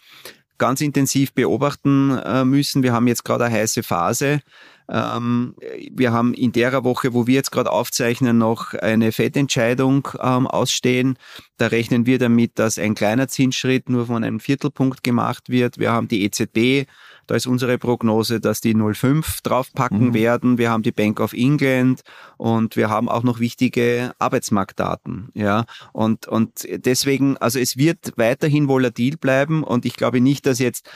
ganz 0.58 0.80
intensiv 0.80 1.32
beobachten 1.32 2.16
äh, 2.16 2.44
müssen. 2.44 2.84
Wir 2.84 2.92
haben 2.92 3.08
jetzt 3.08 3.24
gerade 3.24 3.46
eine 3.46 3.54
heiße 3.56 3.82
Phase. 3.82 4.40
Ähm, 4.90 5.54
wir 5.90 6.12
haben 6.12 6.34
in 6.34 6.52
der 6.52 6.84
Woche, 6.84 7.12
wo 7.12 7.26
wir 7.26 7.34
jetzt 7.34 7.50
gerade 7.50 7.70
aufzeichnen, 7.70 8.38
noch 8.38 8.74
eine 8.74 9.12
Fettentscheidung 9.12 10.08
ähm, 10.20 10.46
ausstehen. 10.46 11.18
Da 11.58 11.66
rechnen 11.66 12.06
wir 12.06 12.18
damit, 12.18 12.58
dass 12.58 12.78
ein 12.78 12.94
kleiner 12.94 13.28
Zinsschritt 13.28 13.88
nur 13.90 14.06
von 14.06 14.24
einem 14.24 14.40
Viertelpunkt 14.40 15.02
gemacht 15.02 15.48
wird. 15.48 15.78
Wir 15.78 15.92
haben 15.92 16.08
die 16.08 16.24
EZB, 16.24 16.86
da 17.28 17.34
ist 17.34 17.46
unsere 17.46 17.76
Prognose, 17.76 18.40
dass 18.40 18.62
die 18.62 18.74
0,5 18.74 19.42
draufpacken 19.42 20.08
mhm. 20.08 20.14
werden. 20.14 20.58
Wir 20.58 20.70
haben 20.70 20.82
die 20.82 20.92
Bank 20.92 21.20
of 21.20 21.34
England 21.34 22.00
und 22.38 22.74
wir 22.74 22.88
haben 22.88 23.10
auch 23.10 23.22
noch 23.22 23.38
wichtige 23.38 24.12
Arbeitsmarktdaten. 24.18 25.28
Ja, 25.34 25.66
und, 25.92 26.26
und 26.26 26.66
deswegen, 26.66 27.36
also 27.36 27.58
es 27.58 27.76
wird 27.76 28.14
weiterhin 28.16 28.66
volatil 28.66 29.18
bleiben 29.18 29.62
und 29.62 29.84
ich 29.84 29.96
glaube 29.96 30.22
nicht, 30.22 30.46
dass 30.46 30.58
jetzt 30.58 30.88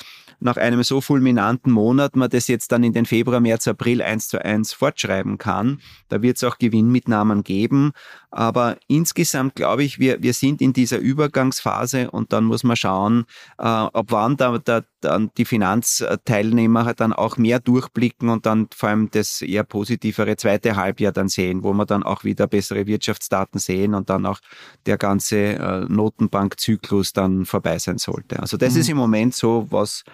nach 0.43 0.57
einem 0.57 0.83
so 0.83 1.01
fulminanten 1.01 1.73
Monat 1.73 2.17
man 2.17 2.31
das 2.31 2.49
jetzt 2.49 2.73
dann 2.73 2.85
in 2.85 2.93
den 2.93 3.07
Februar, 3.07 3.41
März, 3.41 3.69
April 3.69 4.03
eins 4.03 4.29
zu 4.29 4.45
eins 4.45 4.73
fortschreiben 4.73 5.39
kann. 5.39 5.81
Da 6.09 6.23
wird 6.23 6.37
es 6.37 6.45
auch 6.45 6.59
Gewinnmitnahmen 6.59 7.45
geben. 7.45 7.93
Aber 8.31 8.77
insgesamt 8.89 9.55
glaube 9.55 9.85
ich, 9.85 9.99
wir, 9.99 10.23
wir 10.23 10.35
sind 10.35 10.61
in 10.61 10.73
dieser 10.73 10.99
Übergangsphase 10.99 12.11
und 12.11 12.33
dann 12.33 12.45
muss 12.45 12.65
man 12.65 12.77
schauen, 12.77 13.25
äh, 13.59 13.87
ob 13.93 14.11
wann 14.11 14.37
da, 14.37 14.59
da, 14.59 14.83
dann 15.05 15.31
die 15.37 15.45
Finanzteilnehmer 15.45 16.95
dann 16.95 17.13
auch 17.13 17.37
mehr 17.37 17.61
durchblicken 17.61 18.29
und 18.29 18.47
dann 18.47 18.69
vor 18.75 18.89
allem 18.89 19.11
das 19.11 19.43
eher 19.43 19.65
positivere 19.65 20.37
zweite 20.37 20.77
Halbjahr 20.77 21.13
dann 21.13 21.29
sehen, 21.29 21.63
wo 21.63 21.73
wir 21.73 21.87
dann 21.87 22.03
auch 22.03 22.25
wieder 22.25 22.47
bessere 22.47 22.87
Wirtschaftsdaten 22.87 23.59
sehen 23.59 23.95
und 23.95 24.11
dann 24.11 24.27
auch 24.27 24.41
der 24.87 24.99
ganze 24.99 25.37
äh, 25.37 25.81
Notenbankzyklus 25.89 27.13
dann 27.13 27.45
vorbei 27.45 27.79
sein 27.79 27.99
sollte. 27.99 28.41
Also 28.41 28.57
das 28.57 28.75
mhm. 28.75 28.81
ist 28.81 28.89
im 28.89 28.97
Moment 28.97 29.35
so, 29.35 29.67
was 29.71 30.05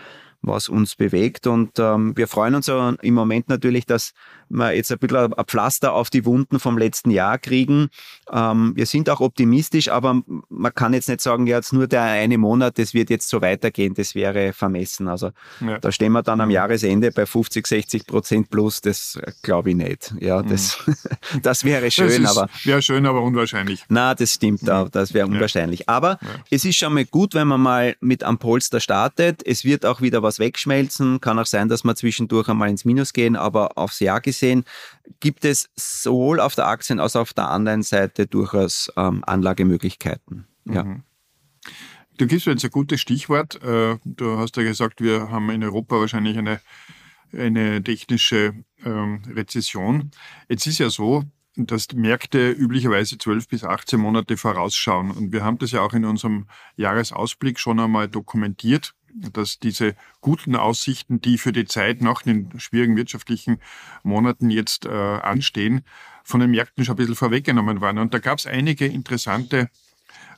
was 0.43 0.69
uns 0.69 0.95
bewegt. 0.95 1.47
Und 1.47 1.79
ähm, 1.79 2.17
wir 2.17 2.29
freuen 2.29 2.55
uns 2.55 2.69
im 2.69 3.15
Moment 3.15 3.49
natürlich, 3.49 3.87
dass 3.87 4.13
wir 4.49 4.73
jetzt 4.75 4.91
ein 4.91 4.99
bisschen 4.99 5.33
ein 5.35 5.45
Pflaster 5.45 5.93
auf 5.93 6.11
die 6.11 6.25
Wunden 6.25 6.59
vom 6.59 6.79
letzten 6.79 7.11
Jahr 7.11 7.39
kriegen. 7.39 7.89
Ähm, 8.33 8.73
wir 8.75 8.87
sind 8.87 9.11
auch 9.11 9.21
optimistisch, 9.21 9.89
aber 9.89 10.23
man 10.49 10.75
kann 10.75 10.95
jetzt 10.95 11.09
nicht 11.09 11.21
sagen, 11.21 11.47
ja, 11.47 11.57
jetzt 11.57 11.73
nur 11.73 11.87
der 11.87 12.03
eine 12.03 12.39
Monat, 12.39 12.79
das 12.79 12.95
wird 12.95 13.11
jetzt 13.11 13.29
so 13.29 13.41
weitergehen, 13.41 13.95
das 13.95 14.15
wäre 14.15 14.53
vermessen. 14.53 15.09
Also 15.09 15.31
ja. 15.61 15.79
da 15.79 15.93
stehen 15.93 16.13
wir 16.13 16.23
dann 16.23 16.41
am 16.41 16.51
Jahresende 16.51 17.11
bei 17.13 17.27
50, 17.27 17.67
60 17.67 18.07
Prozent 18.07 18.51
plus, 18.51 18.81
das 18.81 19.19
glaube 19.43 19.71
ich 19.71 19.77
nicht. 19.77 20.15
Ja, 20.21 20.43
mhm. 20.43 20.49
das, 20.49 20.79
mhm. 20.87 20.95
das 21.43 21.65
wäre 21.65 21.91
schön, 21.91 22.23
das 22.23 22.37
aber. 22.37 22.49
Wäre 22.65 22.83
schön, 22.83 23.07
aber 23.07 23.23
unwahrscheinlich. 23.23 23.85
Na, 23.89 24.15
das 24.15 24.35
stimmt, 24.35 24.63
mhm. 24.63 24.89
das 24.91 25.15
wäre 25.15 25.27
unwahrscheinlich. 25.27 25.81
Ja. 25.81 25.87
Aber 25.89 26.19
ja. 26.23 26.29
es 26.51 26.65
ist 26.65 26.77
schon 26.77 26.95
mal 26.95 27.05
gut, 27.05 27.35
wenn 27.35 27.49
man 27.49 27.61
mal 27.61 27.97
mit 28.01 28.25
am 28.25 28.39
Polster 28.39 28.81
startet. 28.81 29.47
Es 29.47 29.65
wird 29.65 29.85
auch 29.85 30.01
wieder 30.01 30.23
was 30.23 30.39
wegschmelzen. 30.39 31.21
Kann 31.21 31.39
auch 31.39 31.47
sein, 31.47 31.69
dass 31.69 31.85
wir 31.85 31.95
zwischendurch 31.95 32.49
einmal 32.49 32.71
ins 32.71 32.85
Minus 32.85 33.13
gehen, 33.13 33.37
aber 33.37 33.77
aufs 33.77 34.01
Jahr 34.01 34.21
gesehen 34.21 34.38
gesehen 34.39 34.65
gibt 35.21 35.45
es 35.45 35.69
sowohl 35.75 36.41
auf 36.41 36.55
der 36.55 36.67
Aktien- 36.67 37.01
als 37.01 37.17
auch 37.17 37.23
auf 37.23 37.35
der 37.35 37.49
anderen 37.49 37.83
Seite 37.83 38.27
durchaus 38.27 38.91
ähm, 38.97 39.25
Anlagemöglichkeiten. 39.27 40.47
Ja. 40.65 40.85
Mhm. 40.85 41.03
Du 42.19 42.27
gibst 42.27 42.47
mir 42.47 42.53
jetzt 42.53 42.65
ein 42.65 42.71
gutes 42.71 43.01
Stichwort. 43.01 43.63
Äh, 43.63 43.99
du 44.05 44.39
hast 44.39 44.57
ja 44.57 44.63
gesagt, 44.63 45.01
wir 45.01 45.31
haben 45.31 45.51
in 45.51 45.63
Europa 45.63 46.01
wahrscheinlich 46.01 46.37
eine, 46.37 46.61
eine 47.33 47.83
technische 47.83 48.55
ähm, 48.85 49.23
Rezession. 49.29 50.11
Jetzt 50.49 50.67
ist 50.67 50.79
ja 50.79 50.91
so, 50.91 51.25
dass 51.57 51.93
Märkte 51.93 52.51
üblicherweise 52.51 53.19
12 53.19 53.49
bis 53.49 53.65
18 53.65 54.01
Monate 54.01 54.37
vorausschauen. 54.37 55.11
Und 55.11 55.33
wir 55.33 55.45
haben 55.45 55.59
das 55.59 55.73
ja 55.73 55.81
auch 55.81 55.93
in 55.93 56.05
unserem 56.05 56.47
Jahresausblick 56.77 57.59
schon 57.59 57.81
einmal 57.81 58.09
dokumentiert 58.09 58.95
dass 59.33 59.59
diese 59.59 59.95
guten 60.21 60.57
Aussichten, 60.57 61.21
die 61.21 61.39
für 61.39 61.53
die 61.53 61.65
Zeit 61.65 62.03
nach 62.03 62.23
den 62.23 62.59
schwierigen 62.59 62.97
wirtschaftlichen 62.97 63.61
Monaten 64.03 64.51
jetzt 64.51 64.87
äh, 64.87 64.91
anstehen, 64.91 65.83
von 66.25 66.41
den 66.41 66.51
Märkten 66.51 66.85
schon 66.85 66.95
ein 66.95 66.97
bisschen 66.97 67.15
vorweggenommen 67.15 67.81
waren. 67.81 67.99
Und 67.99 68.15
da 68.15 68.19
gab 68.19 68.39
es 68.39 68.47
einige 68.47 68.87
interessante 68.87 69.71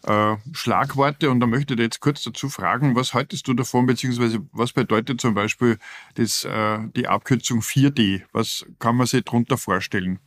äh, 0.05 0.37
Schlagworte 0.53 1.31
und 1.31 1.41
da 1.41 1.47
möchte 1.47 1.75
ich 1.75 1.81
jetzt 1.81 2.01
kurz 2.01 2.23
dazu 2.23 2.49
fragen, 2.49 2.97
was 2.97 3.13
haltest 3.13 3.47
du 3.49 3.55
davon, 3.55 3.87
beziehungsweise 3.87 4.41
was 4.53 4.73
bedeutet 4.73 5.21
zum 5.21 5.35
Beispiel 5.35 5.79
das, 6.15 6.45
äh, 6.45 6.79
die 6.97 7.09
Abkürzung 7.09 7.61
4D? 7.61 8.23
Was 8.33 8.65
kann 8.79 8.97
man 8.97 9.07
sich 9.07 9.25
darunter 9.25 9.59
vorstellen? 9.59 10.19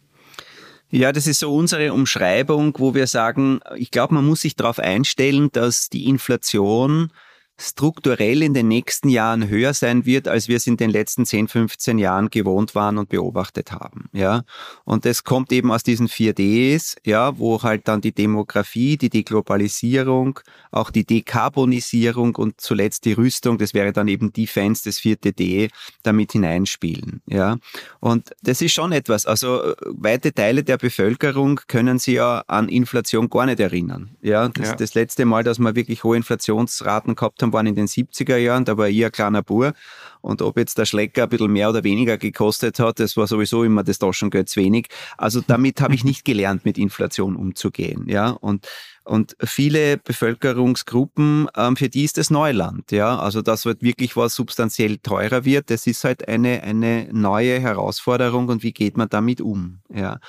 Ja, 0.89 1.11
das 1.11 1.25
ist 1.25 1.39
so 1.39 1.51
unsere 1.55 1.91
Umschreibung, 1.91 2.75
wo 2.77 2.93
wir 2.93 3.07
sagen, 3.07 3.61
ich 3.75 3.89
glaube, 3.89 4.13
man 4.13 4.27
muss 4.27 4.41
sich 4.41 4.55
darauf 4.55 4.77
einstellen, 4.77 5.49
dass 5.51 5.89
die 5.89 6.07
Inflation 6.07 7.11
strukturell 7.59 8.41
in 8.41 8.53
den 8.53 8.67
nächsten 8.67 9.09
Jahren 9.09 9.47
höher 9.47 9.73
sein 9.73 10.05
wird, 10.05 10.27
als 10.27 10.47
wir 10.47 10.57
es 10.57 10.65
in 10.65 10.77
den 10.77 10.89
letzten 10.89 11.25
10, 11.25 11.47
15 11.47 11.99
Jahren 11.99 12.29
gewohnt 12.29 12.73
waren 12.73 12.97
und 12.97 13.09
beobachtet 13.09 13.71
haben. 13.71 14.09
Ja, 14.11 14.43
und 14.85 15.05
das 15.05 15.23
kommt 15.23 15.51
eben 15.51 15.71
aus 15.71 15.83
diesen 15.83 16.07
4Ds, 16.07 16.97
ja, 17.05 17.37
wo 17.37 17.61
halt 17.61 17.87
dann 17.87 18.01
die 18.01 18.11
Demografie, 18.11 18.97
die 18.97 19.09
Deglobalisierung, 19.09 20.39
auch 20.71 20.89
die 20.89 21.05
Dekarbonisierung 21.05 22.35
und 22.35 22.59
zuletzt 22.59 23.05
die 23.05 23.13
Rüstung, 23.13 23.59
das 23.59 23.73
wäre 23.73 23.93
dann 23.93 24.07
eben 24.07 24.33
Defense, 24.33 24.83
das 24.83 24.97
vierte 24.97 25.31
D, 25.31 25.69
damit 26.01 26.31
hineinspielen. 26.31 27.21
Ja, 27.27 27.57
und 27.99 28.31
das 28.41 28.61
ist 28.61 28.73
schon 28.73 28.91
etwas. 28.91 29.27
Also 29.27 29.75
weite 29.85 30.33
Teile 30.33 30.63
der 30.63 30.77
Bevölkerung 30.77 31.59
können 31.67 31.99
sich 31.99 32.15
ja 32.15 32.43
an 32.47 32.67
Inflation 32.67 33.29
gar 33.29 33.45
nicht 33.45 33.59
erinnern. 33.59 34.15
Ja, 34.21 34.49
das, 34.49 34.69
ja. 34.69 34.75
das 34.75 34.95
letzte 34.95 35.25
Mal, 35.25 35.43
dass 35.43 35.59
wir 35.59 35.75
wirklich 35.75 36.03
hohe 36.03 36.17
Inflationsraten 36.17 37.15
gehabt 37.15 37.42
haben, 37.43 37.53
waren 37.53 37.67
in 37.67 37.75
den 37.75 37.87
70er 37.87 38.37
Jahren, 38.37 38.65
da 38.65 38.77
war 38.77 38.89
ich 38.89 39.05
ein 39.05 39.11
kleiner 39.11 39.43
Bur. 39.43 39.73
Und 40.21 40.41
ob 40.41 40.57
jetzt 40.57 40.77
der 40.77 40.85
Schlecker 40.85 41.23
ein 41.23 41.29
bisschen 41.29 41.51
mehr 41.51 41.69
oder 41.69 41.83
weniger 41.83 42.17
gekostet 42.17 42.79
hat, 42.79 42.99
das 42.99 43.17
war 43.17 43.27
sowieso 43.27 43.63
immer 43.63 43.83
das 43.83 43.99
Taschengeld 43.99 44.49
zu 44.49 44.61
wenig. 44.61 44.87
Also 45.17 45.41
damit 45.45 45.81
habe 45.81 45.93
ich 45.95 46.03
nicht 46.03 46.23
gelernt, 46.25 46.65
mit 46.65 46.77
Inflation 46.77 47.35
umzugehen. 47.35 48.05
Ja, 48.07 48.29
und 48.29 48.67
und 49.05 49.35
viele 49.43 49.97
Bevölkerungsgruppen, 49.97 51.49
ähm, 51.57 51.75
für 51.75 51.89
die 51.89 52.05
ist 52.05 52.17
das 52.17 52.29
Neuland. 52.29 52.91
Ja, 52.91 53.19
also 53.19 53.41
das 53.41 53.65
wird 53.65 53.81
wirklich 53.81 54.15
was 54.15 54.33
substanziell 54.33 54.97
teurer 54.97 55.43
wird. 55.43 55.69
Das 55.69 55.87
ist 55.87 56.05
halt 56.05 56.27
eine, 56.27 56.63
eine 56.63 57.09
neue 57.11 57.59
Herausforderung 57.59 58.47
und 58.47 58.63
wie 58.63 58.71
geht 58.71 58.95
man 58.95 59.09
damit 59.09 59.41
um? 59.41 59.79
Ja. 59.93 60.19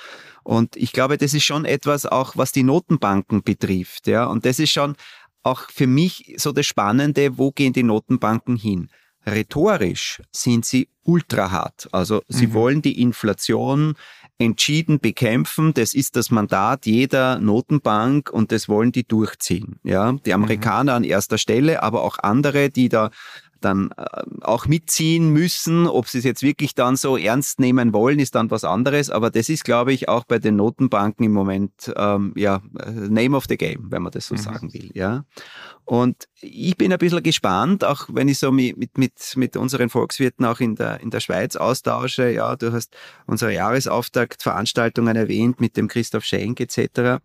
Und 0.43 0.75
ich 0.75 0.91
glaube, 0.91 1.17
das 1.17 1.33
ist 1.33 1.45
schon 1.45 1.65
etwas 1.65 2.05
auch, 2.05 2.35
was 2.35 2.51
die 2.51 2.63
Notenbanken 2.63 3.43
betrifft. 3.43 4.07
Ja, 4.07 4.25
und 4.25 4.45
das 4.45 4.59
ist 4.59 4.71
schon 4.71 4.95
auch 5.45 5.69
für 5.69 5.87
mich 5.87 6.35
so 6.37 6.51
das 6.51 6.65
Spannende, 6.65 7.37
wo 7.37 7.51
gehen 7.51 7.73
die 7.73 7.83
Notenbanken 7.83 8.57
hin? 8.57 8.89
Rhetorisch 9.27 10.21
sind 10.31 10.65
sie 10.65 10.89
ultra 11.03 11.51
hart. 11.51 11.87
Also 11.91 12.21
sie 12.27 12.47
mhm. 12.47 12.53
wollen 12.53 12.81
die 12.81 13.01
Inflation 13.01 13.95
entschieden 14.37 14.99
bekämpfen. 14.99 15.73
Das 15.73 15.93
ist 15.93 16.15
das 16.15 16.29
Mandat 16.29 16.85
jeder 16.85 17.39
Notenbank 17.39 18.29
und 18.29 18.51
das 18.51 18.67
wollen 18.69 18.91
die 18.91 19.07
durchziehen. 19.07 19.79
Ja, 19.83 20.11
die 20.11 20.29
mhm. 20.29 20.35
Amerikaner 20.35 20.93
mhm. 20.93 20.97
an 20.97 21.03
erster 21.03 21.37
Stelle, 21.37 21.81
aber 21.81 22.03
auch 22.03 22.19
andere, 22.19 22.69
die 22.69 22.89
da 22.89 23.09
dann 23.61 23.91
äh, 23.97 24.21
auch 24.41 24.65
mitziehen 24.67 25.29
müssen. 25.29 25.87
Ob 25.87 26.07
sie 26.07 26.19
es 26.19 26.23
jetzt 26.23 26.43
wirklich 26.43 26.75
dann 26.75 26.95
so 26.95 27.17
ernst 27.17 27.59
nehmen 27.59 27.93
wollen, 27.93 28.19
ist 28.19 28.35
dann 28.35 28.51
was 28.51 28.63
anderes. 28.63 29.09
Aber 29.09 29.29
das 29.29 29.49
ist, 29.49 29.63
glaube 29.63 29.93
ich, 29.93 30.09
auch 30.09 30.23
bei 30.23 30.39
den 30.39 30.55
Notenbanken 30.55 31.25
im 31.25 31.33
Moment 31.33 31.93
ähm, 31.95 32.33
ja 32.35 32.61
Name 32.85 33.35
of 33.35 33.45
the 33.47 33.57
Game, 33.57 33.87
wenn 33.89 34.01
man 34.01 34.11
das 34.11 34.27
so 34.27 34.35
mhm. 34.35 34.39
sagen 34.39 34.73
will. 34.73 34.91
Ja. 34.93 35.25
Und 35.85 36.27
ich 36.41 36.75
bin 36.77 36.91
ein 36.91 36.97
bisschen 36.97 37.21
gespannt, 37.21 37.83
auch 37.83 38.07
wenn 38.11 38.27
ich 38.27 38.39
so 38.39 38.51
mit, 38.51 38.97
mit, 38.97 39.13
mit 39.35 39.55
unseren 39.55 39.89
Volkswirten 39.89 40.43
auch 40.43 40.59
in 40.59 40.75
der, 40.75 40.99
in 41.01 41.11
der 41.11 41.19
Schweiz 41.19 41.55
austausche. 41.55 42.31
Ja, 42.31 42.55
du 42.55 42.73
hast 42.73 42.95
unsere 43.27 43.53
Jahresauftaktveranstaltungen 43.53 45.15
erwähnt 45.15 45.61
mit 45.61 45.77
dem 45.77 45.87
Christoph 45.87 46.25
Schenk 46.25 46.59
etc. 46.59 47.21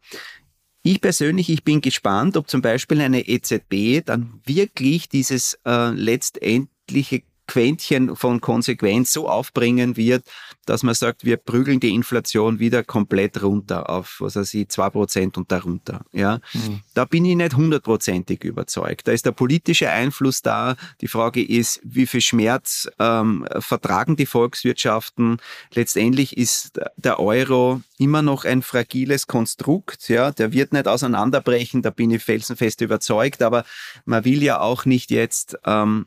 Ich 0.82 1.00
persönlich, 1.02 1.50
ich 1.50 1.62
bin 1.62 1.82
gespannt, 1.82 2.38
ob 2.38 2.48
zum 2.48 2.62
Beispiel 2.62 3.00
eine 3.02 3.28
EZB 3.28 4.04
dann 4.04 4.40
wirklich 4.46 5.10
dieses 5.10 5.58
äh, 5.66 5.90
letztendliche 5.90 7.22
Quäntchen 7.50 8.14
von 8.14 8.40
Konsequenz 8.40 9.12
so 9.12 9.28
aufbringen 9.28 9.96
wird, 9.96 10.22
dass 10.66 10.84
man 10.84 10.94
sagt, 10.94 11.24
wir 11.24 11.36
prügeln 11.36 11.80
die 11.80 11.92
Inflation 11.92 12.60
wieder 12.60 12.84
komplett 12.84 13.42
runter 13.42 13.90
auf, 13.90 14.18
was 14.20 14.36
weiß 14.36 14.54
ich, 14.54 14.68
zwei 14.68 14.88
Prozent 14.88 15.36
und 15.36 15.50
darunter. 15.50 16.02
Ja, 16.12 16.38
mhm. 16.54 16.82
da 16.94 17.04
bin 17.06 17.24
ich 17.24 17.34
nicht 17.34 17.56
hundertprozentig 17.56 18.44
überzeugt. 18.44 19.08
Da 19.08 19.12
ist 19.12 19.26
der 19.26 19.32
politische 19.32 19.90
Einfluss 19.90 20.42
da. 20.42 20.76
Die 21.00 21.08
Frage 21.08 21.44
ist, 21.44 21.80
wie 21.82 22.06
viel 22.06 22.20
Schmerz 22.20 22.88
ähm, 23.00 23.44
vertragen 23.58 24.14
die 24.14 24.26
Volkswirtschaften? 24.26 25.38
Letztendlich 25.74 26.36
ist 26.36 26.78
der 26.96 27.18
Euro 27.18 27.80
immer 27.98 28.22
noch 28.22 28.44
ein 28.44 28.62
fragiles 28.62 29.26
Konstrukt. 29.26 30.08
Ja, 30.08 30.30
der 30.30 30.52
wird 30.52 30.72
nicht 30.72 30.86
auseinanderbrechen. 30.86 31.82
Da 31.82 31.90
bin 31.90 32.12
ich 32.12 32.22
felsenfest 32.22 32.80
überzeugt. 32.80 33.42
Aber 33.42 33.64
man 34.04 34.24
will 34.24 34.40
ja 34.40 34.60
auch 34.60 34.84
nicht 34.84 35.10
jetzt 35.10 35.58
ähm, 35.66 36.06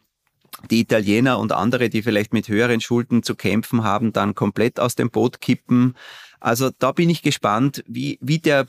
die 0.70 0.82
Italiener 0.82 1.40
und 1.40 1.52
andere, 1.52 1.90
die 1.90 2.04
vielleicht 2.04 2.34
mit 2.34 2.48
höheren 2.48 2.82
Schulden 2.82 3.24
zu 3.24 3.36
kämpfen 3.36 3.84
haben, 3.84 4.14
dann 4.14 4.36
komplett 4.36 4.80
aus 4.80 4.96
dem 4.96 5.10
Boot 5.10 5.42
kippen. 5.42 5.96
Also 6.40 6.70
da 6.78 6.92
bin 6.92 7.10
ich 7.10 7.22
gespannt, 7.22 7.84
wie, 7.88 8.20
wie 8.22 8.40
der 8.40 8.68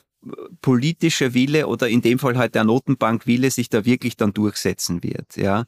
politische 0.62 1.34
Wille 1.34 1.66
oder 1.66 1.88
in 1.88 2.00
dem 2.00 2.18
Fall 2.18 2.36
halt 2.36 2.54
der 2.54 2.64
Notenbankwille 2.64 3.50
sich 3.50 3.68
da 3.68 3.84
wirklich 3.84 4.16
dann 4.16 4.32
durchsetzen 4.32 5.02
wird. 5.02 5.36
Ja, 5.36 5.64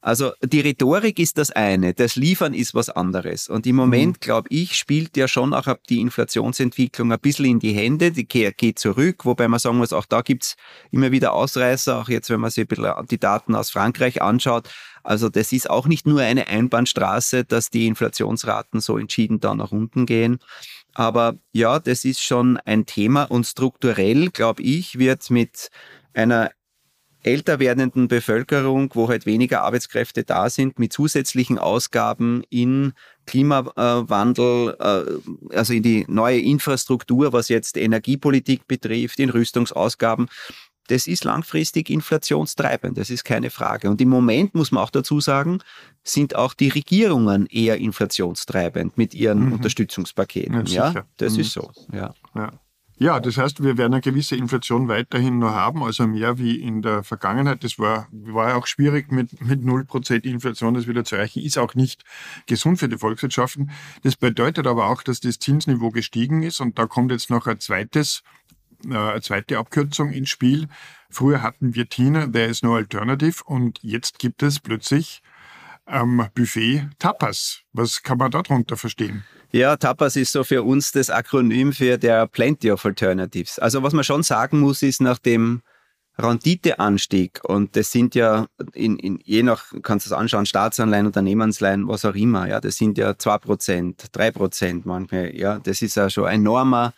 also 0.00 0.32
die 0.42 0.60
Rhetorik 0.60 1.18
ist 1.18 1.38
das 1.38 1.50
eine, 1.50 1.92
das 1.92 2.16
Liefern 2.16 2.54
ist 2.54 2.74
was 2.74 2.88
anderes. 2.88 3.48
Und 3.48 3.66
im 3.66 3.76
Moment, 3.76 4.16
mhm. 4.16 4.20
glaube 4.20 4.48
ich, 4.50 4.76
spielt 4.76 5.16
ja 5.16 5.28
schon 5.28 5.52
auch 5.52 5.66
die 5.88 6.00
Inflationsentwicklung 6.00 7.12
ein 7.12 7.20
bisschen 7.20 7.46
in 7.46 7.58
die 7.58 7.72
Hände, 7.72 8.12
die 8.12 8.26
geht 8.26 8.78
zurück, 8.78 9.24
wobei 9.24 9.48
man 9.48 9.58
sagen 9.58 9.78
muss, 9.78 9.92
auch 9.92 10.06
da 10.06 10.22
gibt's 10.22 10.56
immer 10.90 11.10
wieder 11.10 11.32
Ausreißer, 11.32 11.98
auch 11.98 12.08
jetzt, 12.08 12.30
wenn 12.30 12.40
man 12.40 12.50
sich 12.50 12.64
ein 12.64 12.68
bisschen 12.68 13.06
die 13.10 13.18
Daten 13.18 13.54
aus 13.54 13.70
Frankreich 13.70 14.22
anschaut. 14.22 14.68
Also 15.02 15.28
das 15.28 15.52
ist 15.52 15.70
auch 15.70 15.86
nicht 15.86 16.06
nur 16.06 16.20
eine 16.20 16.48
Einbahnstraße, 16.48 17.44
dass 17.44 17.70
die 17.70 17.86
Inflationsraten 17.86 18.80
so 18.80 18.98
entschieden 18.98 19.40
da 19.40 19.54
nach 19.54 19.72
unten 19.72 20.06
gehen. 20.06 20.38
Aber 20.94 21.36
ja, 21.52 21.78
das 21.78 22.04
ist 22.04 22.22
schon 22.22 22.56
ein 22.58 22.86
Thema 22.86 23.24
und 23.24 23.44
strukturell, 23.44 24.30
glaube 24.30 24.62
ich, 24.62 24.98
wird 24.98 25.30
mit 25.30 25.70
einer 26.14 26.50
älter 27.22 27.58
werdenden 27.58 28.08
Bevölkerung, 28.08 28.90
wo 28.94 29.08
halt 29.08 29.26
weniger 29.26 29.62
Arbeitskräfte 29.62 30.24
da 30.24 30.48
sind, 30.48 30.78
mit 30.78 30.92
zusätzlichen 30.92 31.58
Ausgaben 31.58 32.42
in 32.48 32.92
Klimawandel, 33.26 34.76
äh, 34.80 35.54
also 35.54 35.72
in 35.72 35.82
die 35.82 36.04
neue 36.08 36.40
Infrastruktur, 36.40 37.32
was 37.32 37.48
jetzt 37.48 37.76
Energiepolitik 37.76 38.66
betrifft, 38.66 39.18
in 39.18 39.30
Rüstungsausgaben, 39.30 40.28
das 40.88 41.06
ist 41.06 41.24
langfristig 41.24 41.90
inflationstreibend, 41.90 42.98
das 42.98 43.10
ist 43.10 43.24
keine 43.24 43.50
Frage. 43.50 43.88
Und 43.88 44.00
im 44.00 44.08
Moment 44.08 44.54
muss 44.54 44.72
man 44.72 44.82
auch 44.82 44.90
dazu 44.90 45.20
sagen, 45.20 45.60
sind 46.02 46.34
auch 46.34 46.54
die 46.54 46.68
Regierungen 46.68 47.46
eher 47.46 47.78
inflationstreibend 47.78 48.98
mit 48.98 49.14
ihren 49.14 49.46
mhm. 49.46 49.52
Unterstützungspaketen. 49.52 50.66
Ja, 50.66 50.92
ja 50.92 51.04
das 51.18 51.34
mhm. 51.34 51.40
ist 51.40 51.52
so. 51.52 51.70
Ja. 51.92 52.14
ja. 52.34 52.52
Ja, 53.00 53.20
das 53.20 53.36
heißt, 53.36 53.62
wir 53.62 53.78
werden 53.78 53.94
eine 53.94 54.00
gewisse 54.00 54.34
Inflation 54.34 54.88
weiterhin 54.88 55.38
noch 55.38 55.52
haben, 55.52 55.84
also 55.84 56.08
mehr 56.08 56.36
wie 56.38 56.56
in 56.56 56.82
der 56.82 57.04
Vergangenheit. 57.04 57.62
Das 57.62 57.78
war, 57.78 58.08
war 58.10 58.48
ja 58.48 58.54
auch 58.56 58.66
schwierig 58.66 59.12
mit, 59.12 59.40
mit 59.40 59.60
0% 59.60 60.24
Inflation 60.24 60.74
das 60.74 60.88
wieder 60.88 61.04
zu 61.04 61.14
erreichen, 61.14 61.40
ist 61.40 61.58
auch 61.58 61.76
nicht 61.76 62.02
gesund 62.46 62.80
für 62.80 62.88
die 62.88 62.98
Volkswirtschaften. 62.98 63.70
Das 64.02 64.16
bedeutet 64.16 64.66
aber 64.66 64.88
auch, 64.88 65.04
dass 65.04 65.20
das 65.20 65.38
Zinsniveau 65.38 65.90
gestiegen 65.90 66.42
ist 66.42 66.60
und 66.60 66.76
da 66.76 66.86
kommt 66.86 67.12
jetzt 67.12 67.30
noch 67.30 67.46
ein 67.46 67.60
zweites 67.60 68.24
äh, 68.86 68.96
eine 68.96 69.20
zweite 69.20 69.58
Abkürzung 69.58 70.10
ins 70.10 70.30
Spiel. 70.30 70.68
Früher 71.10 71.42
hatten 71.42 71.74
wir 71.74 71.88
Tina, 71.88 72.26
there 72.26 72.48
is 72.48 72.62
no 72.62 72.76
alternative 72.76 73.42
und 73.44 73.78
jetzt 73.82 74.18
gibt 74.18 74.42
es 74.42 74.60
plötzlich 74.60 75.22
am 75.86 76.20
ähm, 76.20 76.26
Buffet 76.34 76.88
Tapas. 76.98 77.60
Was 77.72 78.02
kann 78.02 78.18
man 78.18 78.30
darunter 78.30 78.76
verstehen? 78.76 79.24
Ja, 79.50 79.76
Tapas 79.76 80.16
ist 80.16 80.32
so 80.32 80.44
für 80.44 80.62
uns 80.62 80.92
das 80.92 81.08
Akronym 81.08 81.72
für 81.72 81.96
der 81.96 82.26
Plenty 82.26 82.70
of 82.70 82.84
Alternatives. 82.84 83.58
Also 83.58 83.82
was 83.82 83.94
man 83.94 84.04
schon 84.04 84.22
sagen 84.22 84.60
muss, 84.60 84.82
ist 84.82 85.00
nach 85.00 85.18
dem 85.18 85.62
Renditeanstieg 86.18 87.40
und 87.44 87.76
das 87.76 87.92
sind 87.92 88.14
ja 88.14 88.46
in, 88.74 88.98
in 88.98 89.20
je 89.24 89.42
nach, 89.44 89.72
kannst 89.82 90.06
du 90.06 90.10
es 90.10 90.12
anschauen, 90.12 90.46
Staatsanleihen, 90.46 91.06
Unternehmensleihen, 91.06 91.86
was 91.86 92.04
auch 92.04 92.16
immer, 92.16 92.48
ja, 92.48 92.60
das 92.60 92.76
sind 92.76 92.98
ja 92.98 93.10
2%, 93.10 94.10
3% 94.12 94.82
manchmal, 94.84 95.34
ja, 95.36 95.60
das 95.60 95.80
ist 95.80 95.94
ja 95.94 96.10
schon 96.10 96.26
ein 96.26 96.40
enormer 96.40 96.92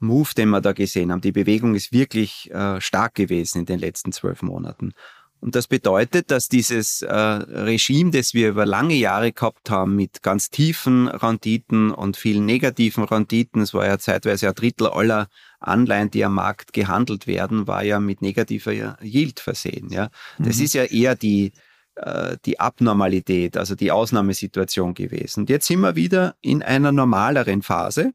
Move, 0.00 0.30
den 0.36 0.50
wir 0.50 0.60
da 0.60 0.72
gesehen 0.72 1.12
haben. 1.12 1.20
Die 1.20 1.32
Bewegung 1.32 1.74
ist 1.74 1.92
wirklich 1.92 2.50
äh, 2.50 2.80
stark 2.80 3.14
gewesen 3.14 3.58
in 3.60 3.66
den 3.66 3.78
letzten 3.78 4.12
zwölf 4.12 4.42
Monaten. 4.42 4.92
Und 5.40 5.54
das 5.54 5.68
bedeutet, 5.68 6.30
dass 6.30 6.48
dieses 6.48 7.00
äh, 7.00 7.14
Regime, 7.14 8.10
das 8.10 8.34
wir 8.34 8.50
über 8.50 8.66
lange 8.66 8.94
Jahre 8.94 9.32
gehabt 9.32 9.70
haben, 9.70 9.96
mit 9.96 10.22
ganz 10.22 10.50
tiefen 10.50 11.08
Renditen 11.08 11.90
und 11.90 12.18
vielen 12.18 12.44
negativen 12.44 13.04
Renditen, 13.04 13.62
es 13.62 13.72
war 13.72 13.86
ja 13.86 13.98
zeitweise 13.98 14.48
ein 14.48 14.54
Drittel 14.54 14.88
aller 14.88 15.28
Anleihen, 15.58 16.10
die 16.10 16.24
am 16.24 16.34
Markt 16.34 16.74
gehandelt 16.74 17.26
werden, 17.26 17.66
war 17.66 17.82
ja 17.82 18.00
mit 18.00 18.20
negativer 18.20 18.72
Yield 19.02 19.40
versehen. 19.40 19.88
Ja, 19.90 20.10
das 20.38 20.58
mhm. 20.58 20.64
ist 20.64 20.74
ja 20.74 20.84
eher 20.84 21.14
die 21.14 21.52
äh, 21.96 22.36
die 22.44 22.60
Abnormalität, 22.60 23.56
also 23.56 23.74
die 23.74 23.90
Ausnahmesituation 23.90 24.94
gewesen. 24.94 25.40
Und 25.40 25.50
jetzt 25.50 25.66
sind 25.66 25.80
wir 25.80 25.96
wieder 25.96 26.34
in 26.40 26.62
einer 26.62 26.92
normaleren 26.92 27.62
Phase. 27.62 28.12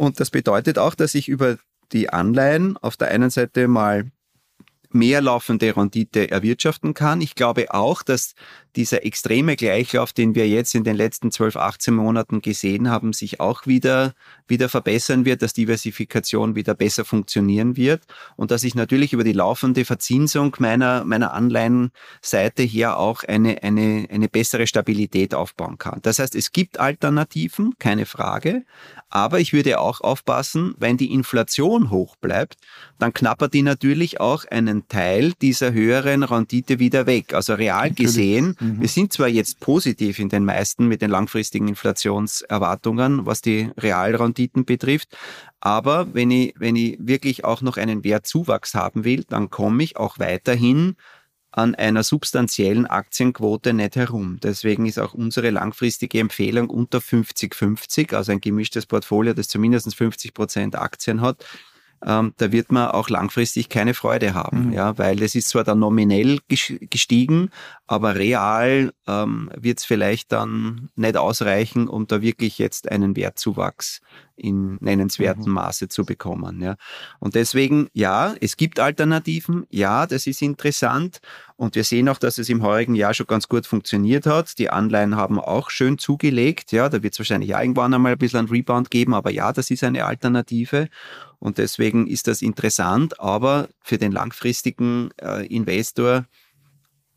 Und 0.00 0.18
das 0.18 0.30
bedeutet 0.30 0.78
auch, 0.78 0.94
dass 0.94 1.14
ich 1.14 1.28
über 1.28 1.58
die 1.92 2.08
Anleihen 2.08 2.78
auf 2.78 2.96
der 2.96 3.08
einen 3.08 3.28
Seite 3.28 3.68
mal 3.68 4.10
mehr 4.88 5.20
laufende 5.20 5.76
Rendite 5.76 6.30
erwirtschaften 6.30 6.94
kann. 6.94 7.20
Ich 7.20 7.34
glaube 7.34 7.74
auch, 7.74 8.02
dass 8.02 8.32
dieser 8.76 9.04
extreme 9.04 9.56
Gleichlauf, 9.56 10.12
den 10.12 10.34
wir 10.34 10.48
jetzt 10.48 10.74
in 10.74 10.84
den 10.84 10.96
letzten 10.96 11.30
12, 11.30 11.56
18 11.56 11.94
Monaten 11.94 12.40
gesehen 12.40 12.88
haben, 12.88 13.12
sich 13.12 13.40
auch 13.40 13.66
wieder, 13.66 14.12
wieder 14.46 14.68
verbessern 14.68 15.24
wird, 15.24 15.42
dass 15.42 15.52
Diversifikation 15.52 16.54
wieder 16.54 16.74
besser 16.74 17.04
funktionieren 17.04 17.76
wird 17.76 18.02
und 18.36 18.50
dass 18.50 18.64
ich 18.64 18.74
natürlich 18.74 19.12
über 19.12 19.24
die 19.24 19.32
laufende 19.32 19.84
Verzinsung 19.84 20.56
meiner, 20.58 21.04
meiner 21.04 21.32
Anleihenseite 21.32 22.62
her 22.62 22.98
auch 22.98 23.24
eine, 23.24 23.62
eine, 23.62 24.06
eine 24.10 24.28
bessere 24.28 24.66
Stabilität 24.66 25.34
aufbauen 25.34 25.78
kann. 25.78 26.00
Das 26.02 26.18
heißt, 26.18 26.34
es 26.34 26.52
gibt 26.52 26.78
Alternativen, 26.78 27.74
keine 27.78 28.06
Frage, 28.06 28.64
aber 29.08 29.40
ich 29.40 29.52
würde 29.52 29.80
auch 29.80 30.00
aufpassen, 30.00 30.74
wenn 30.78 30.96
die 30.96 31.12
Inflation 31.12 31.90
hoch 31.90 32.14
bleibt, 32.16 32.56
dann 32.98 33.12
knappert 33.12 33.54
die 33.54 33.62
natürlich 33.62 34.20
auch 34.20 34.44
einen 34.44 34.86
Teil 34.86 35.32
dieser 35.42 35.72
höheren 35.72 36.22
Rendite 36.22 36.78
wieder 36.78 37.06
weg. 37.06 37.34
Also 37.34 37.54
real 37.54 37.90
gesehen 37.90 38.56
Mhm. 38.60 38.80
Wir 38.80 38.88
sind 38.88 39.12
zwar 39.12 39.28
jetzt 39.28 39.60
positiv 39.60 40.18
in 40.18 40.28
den 40.28 40.44
meisten 40.44 40.86
mit 40.86 41.02
den 41.02 41.10
langfristigen 41.10 41.68
Inflationserwartungen, 41.68 43.26
was 43.26 43.42
die 43.42 43.70
Realrenditen 43.76 44.64
betrifft, 44.64 45.16
aber 45.60 46.14
wenn 46.14 46.30
ich, 46.30 46.54
wenn 46.58 46.76
ich 46.76 46.96
wirklich 47.00 47.44
auch 47.44 47.62
noch 47.62 47.76
einen 47.76 48.04
Wertzuwachs 48.04 48.74
haben 48.74 49.04
will, 49.04 49.24
dann 49.28 49.50
komme 49.50 49.82
ich 49.82 49.96
auch 49.96 50.18
weiterhin 50.18 50.96
an 51.52 51.74
einer 51.74 52.02
substanziellen 52.04 52.86
Aktienquote 52.86 53.72
nicht 53.72 53.96
herum. 53.96 54.38
Deswegen 54.42 54.86
ist 54.86 54.98
auch 54.98 55.14
unsere 55.14 55.50
langfristige 55.50 56.20
Empfehlung 56.20 56.70
unter 56.70 56.98
50-50, 56.98 58.14
also 58.14 58.32
ein 58.32 58.40
gemischtes 58.40 58.86
Portfolio, 58.86 59.34
das 59.34 59.48
zumindest 59.48 59.94
50 59.94 60.32
Prozent 60.32 60.76
Aktien 60.76 61.20
hat, 61.20 61.44
ähm, 62.06 62.32
da 62.38 62.52
wird 62.52 62.72
man 62.72 62.88
auch 62.88 63.08
langfristig 63.08 63.68
keine 63.68 63.94
Freude 63.94 64.34
haben, 64.34 64.68
mhm. 64.68 64.72
ja, 64.72 64.96
weil 64.98 65.22
es 65.22 65.34
ist 65.34 65.50
zwar 65.50 65.64
dann 65.64 65.80
nominell 65.80 66.40
gestiegen, 66.48 67.50
aber 67.86 68.14
real 68.14 68.92
ähm, 69.06 69.50
wird 69.56 69.78
es 69.78 69.84
vielleicht 69.84 70.32
dann 70.32 70.88
nicht 70.96 71.16
ausreichen, 71.16 71.88
um 71.88 72.06
da 72.06 72.22
wirklich 72.22 72.58
jetzt 72.58 72.90
einen 72.90 73.16
Wertzuwachs 73.16 74.00
in 74.40 74.78
nennenswertem 74.80 75.44
mhm. 75.44 75.52
Maße 75.52 75.88
zu 75.88 76.04
bekommen. 76.04 76.60
Ja. 76.60 76.76
Und 77.18 77.34
deswegen, 77.34 77.88
ja, 77.92 78.34
es 78.40 78.56
gibt 78.56 78.80
Alternativen, 78.80 79.66
ja, 79.70 80.06
das 80.06 80.26
ist 80.26 80.42
interessant. 80.42 81.20
Und 81.56 81.74
wir 81.74 81.84
sehen 81.84 82.08
auch, 82.08 82.18
dass 82.18 82.38
es 82.38 82.48
im 82.48 82.62
heurigen 82.62 82.94
Jahr 82.94 83.12
schon 83.12 83.26
ganz 83.26 83.46
gut 83.46 83.66
funktioniert 83.66 84.26
hat. 84.26 84.58
Die 84.58 84.70
Anleihen 84.70 85.16
haben 85.16 85.38
auch 85.38 85.70
schön 85.70 85.98
zugelegt. 85.98 86.72
Ja, 86.72 86.88
da 86.88 87.02
wird 87.02 87.12
es 87.12 87.18
wahrscheinlich 87.18 87.50
irgendwann 87.50 87.92
einmal 87.92 88.12
ein 88.12 88.18
bisschen 88.18 88.40
einen 88.40 88.48
Rebound 88.48 88.90
geben, 88.90 89.14
aber 89.14 89.30
ja, 89.30 89.52
das 89.52 89.70
ist 89.70 89.84
eine 89.84 90.06
Alternative. 90.06 90.88
Und 91.38 91.58
deswegen 91.58 92.06
ist 92.06 92.26
das 92.26 92.42
interessant, 92.42 93.20
aber 93.20 93.68
für 93.82 93.98
den 93.98 94.12
langfristigen 94.12 95.10
äh, 95.20 95.46
Investor 95.46 96.26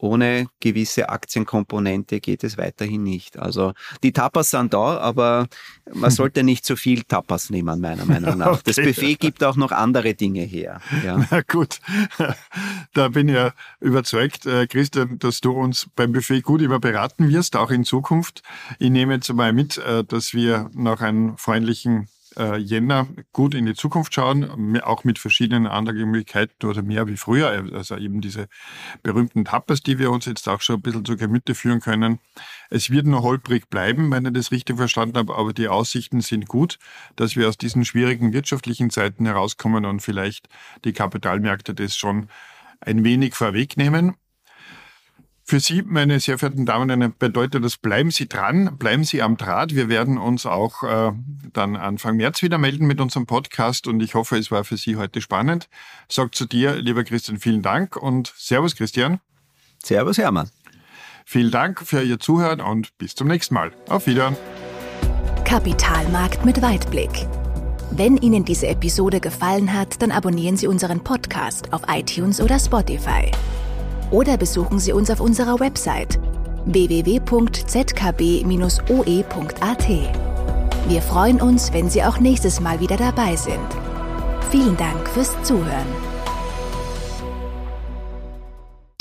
ohne 0.03 0.47
gewisse 0.59 1.07
Aktienkomponente 1.07 2.19
geht 2.19 2.43
es 2.43 2.57
weiterhin 2.57 3.03
nicht. 3.03 3.39
Also 3.39 3.71
die 4.03 4.11
Tapas 4.11 4.49
sind 4.51 4.73
da, 4.73 4.97
aber 4.97 5.47
man 5.93 6.11
sollte 6.11 6.43
nicht 6.43 6.65
zu 6.65 6.75
viel 6.75 7.03
Tapas 7.03 7.49
nehmen, 7.49 7.79
meiner 7.79 8.03
Meinung 8.03 8.37
nach. 8.37 8.59
Okay. 8.59 8.61
Das 8.65 8.75
Buffet 8.75 9.15
gibt 9.15 9.43
auch 9.45 9.55
noch 9.55 9.71
andere 9.71 10.13
Dinge 10.13 10.41
her. 10.41 10.81
Ja. 11.05 11.25
Na 11.31 11.41
gut, 11.41 11.79
da 12.93 13.07
bin 13.07 13.29
ich 13.29 13.35
ja 13.35 13.53
überzeugt, 13.79 14.45
äh, 14.45 14.67
Christian, 14.67 15.19
dass 15.19 15.39
du 15.39 15.53
uns 15.53 15.87
beim 15.95 16.11
Buffet 16.11 16.41
gut 16.41 16.61
immer 16.61 16.79
beraten 16.79 17.29
wirst, 17.29 17.55
auch 17.55 17.71
in 17.71 17.85
Zukunft. 17.85 18.43
Ich 18.79 18.89
nehme 18.89 19.13
jetzt 19.13 19.31
mal 19.31 19.53
mit, 19.53 19.77
äh, 19.77 20.03
dass 20.03 20.33
wir 20.33 20.69
nach 20.73 20.99
einem 20.99 21.37
freundlichen 21.37 22.09
äh, 22.37 22.57
Jänner 22.57 23.07
gut 23.31 23.53
in 23.53 23.65
die 23.65 23.73
Zukunft 23.73 24.13
schauen, 24.13 24.81
auch 24.81 25.03
mit 25.03 25.19
verschiedenen 25.19 25.67
Anlagemöglichkeiten 25.67 26.69
oder 26.69 26.81
mehr 26.81 27.07
wie 27.07 27.17
früher. 27.17 27.65
Also 27.73 27.97
eben 27.97 28.21
diese 28.21 28.47
berühmten 29.01 29.45
Tappers, 29.45 29.81
die 29.81 29.99
wir 29.99 30.11
uns 30.11 30.25
jetzt 30.25 30.47
auch 30.47 30.61
schon 30.61 30.77
ein 30.77 30.81
bisschen 30.81 31.05
zu 31.05 31.17
Gemüte 31.17 31.55
führen 31.55 31.79
können. 31.79 32.19
Es 32.69 32.89
wird 32.89 33.05
nur 33.05 33.23
holprig 33.23 33.69
bleiben, 33.69 34.11
wenn 34.11 34.25
ich 34.25 34.33
das 34.33 34.51
richtig 34.51 34.77
verstanden 34.77 35.17
habe, 35.17 35.35
aber 35.35 35.53
die 35.53 35.67
Aussichten 35.67 36.21
sind 36.21 36.47
gut, 36.47 36.79
dass 37.15 37.35
wir 37.35 37.47
aus 37.47 37.57
diesen 37.57 37.85
schwierigen 37.85 38.33
wirtschaftlichen 38.33 38.89
Zeiten 38.89 39.25
herauskommen 39.25 39.85
und 39.85 40.01
vielleicht 40.01 40.47
die 40.85 40.93
Kapitalmärkte 40.93 41.73
das 41.73 41.95
schon 41.95 42.27
ein 42.81 43.03
wenig 43.03 43.35
vorwegnehmen. 43.35 44.15
Für 45.45 45.59
Sie, 45.59 45.81
meine 45.81 46.19
sehr 46.21 46.37
verehrten 46.37 46.65
Damen 46.65 46.89
und 46.89 47.01
Herren, 47.01 47.13
bedeutet 47.19 47.63
das, 47.65 47.77
bleiben 47.77 48.11
Sie 48.11 48.29
dran, 48.29 48.77
bleiben 48.77 49.03
Sie 49.03 49.21
am 49.21 49.35
Draht. 49.35 49.75
Wir 49.75 49.89
werden 49.89 50.17
uns 50.17 50.45
auch 50.45 50.83
äh, 50.83 51.11
dann 51.51 51.75
Anfang 51.75 52.15
März 52.15 52.41
wieder 52.41 52.57
melden 52.57 52.87
mit 52.87 53.01
unserem 53.01 53.25
Podcast 53.25 53.87
und 53.87 54.01
ich 54.01 54.15
hoffe, 54.15 54.37
es 54.37 54.51
war 54.51 54.63
für 54.63 54.77
Sie 54.77 54.95
heute 54.95 55.19
spannend. 55.19 55.67
Sag 56.07 56.33
zu 56.33 56.45
dir, 56.45 56.75
lieber 56.75 57.03
Christian, 57.03 57.39
vielen 57.39 57.61
Dank 57.61 57.97
und 57.97 58.33
Servus, 58.37 58.75
Christian. 58.75 59.19
Servus, 59.83 60.17
Hermann. 60.17 60.49
Vielen 61.25 61.51
Dank 61.51 61.81
für 61.85 62.01
Ihr 62.01 62.19
Zuhören 62.19 62.61
und 62.61 62.97
bis 62.97 63.13
zum 63.13 63.27
nächsten 63.27 63.53
Mal. 63.53 63.73
Auf 63.89 64.07
Wiedersehen. 64.07 64.37
Kapitalmarkt 65.43 66.45
mit 66.45 66.61
Weitblick. 66.61 67.27
Wenn 67.91 68.15
Ihnen 68.17 68.45
diese 68.45 68.67
Episode 68.67 69.19
gefallen 69.19 69.73
hat, 69.73 70.01
dann 70.01 70.11
abonnieren 70.11 70.55
Sie 70.55 70.67
unseren 70.67 71.03
Podcast 71.03 71.73
auf 71.73 71.81
iTunes 71.89 72.39
oder 72.39 72.57
Spotify 72.57 73.29
oder 74.13 74.37
besuchen 74.37 74.79
Sie 74.79 74.93
uns 74.93 75.09
auf 75.09 75.19
unserer 75.19 75.59
Website 75.59 76.19
www.zkb-oe.at. 76.65 77.33
Wir 80.87 81.01
freuen 81.01 81.41
uns, 81.41 81.73
wenn 81.73 81.89
Sie 81.89 82.03
auch 82.03 82.19
nächstes 82.19 82.59
Mal 82.61 82.79
wieder 82.79 82.95
dabei 82.95 83.35
sind. 83.35 83.57
Vielen 84.51 84.77
Dank 84.77 85.09
fürs 85.09 85.31
Zuhören. 85.43 85.87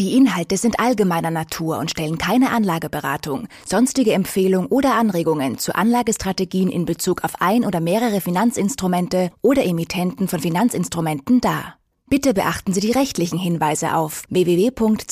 Die 0.00 0.16
Inhalte 0.16 0.56
sind 0.56 0.80
allgemeiner 0.80 1.30
Natur 1.30 1.78
und 1.78 1.90
stellen 1.90 2.18
keine 2.18 2.50
Anlageberatung, 2.50 3.46
sonstige 3.64 4.14
Empfehlung 4.14 4.66
oder 4.66 4.96
Anregungen 4.96 5.58
zu 5.58 5.76
Anlagestrategien 5.76 6.70
in 6.70 6.86
Bezug 6.86 7.22
auf 7.22 7.40
ein 7.40 7.64
oder 7.64 7.80
mehrere 7.80 8.20
Finanzinstrumente 8.20 9.30
oder 9.42 9.64
Emittenten 9.64 10.26
von 10.26 10.40
Finanzinstrumenten 10.40 11.40
dar. 11.40 11.76
Bitte 12.12 12.34
beachten 12.34 12.74
Sie 12.74 12.80
die 12.80 12.90
rechtlichen 12.90 13.38
Hinweise 13.38 13.96
auf 13.96 14.24
www.zkb-oe.at. 14.28 15.02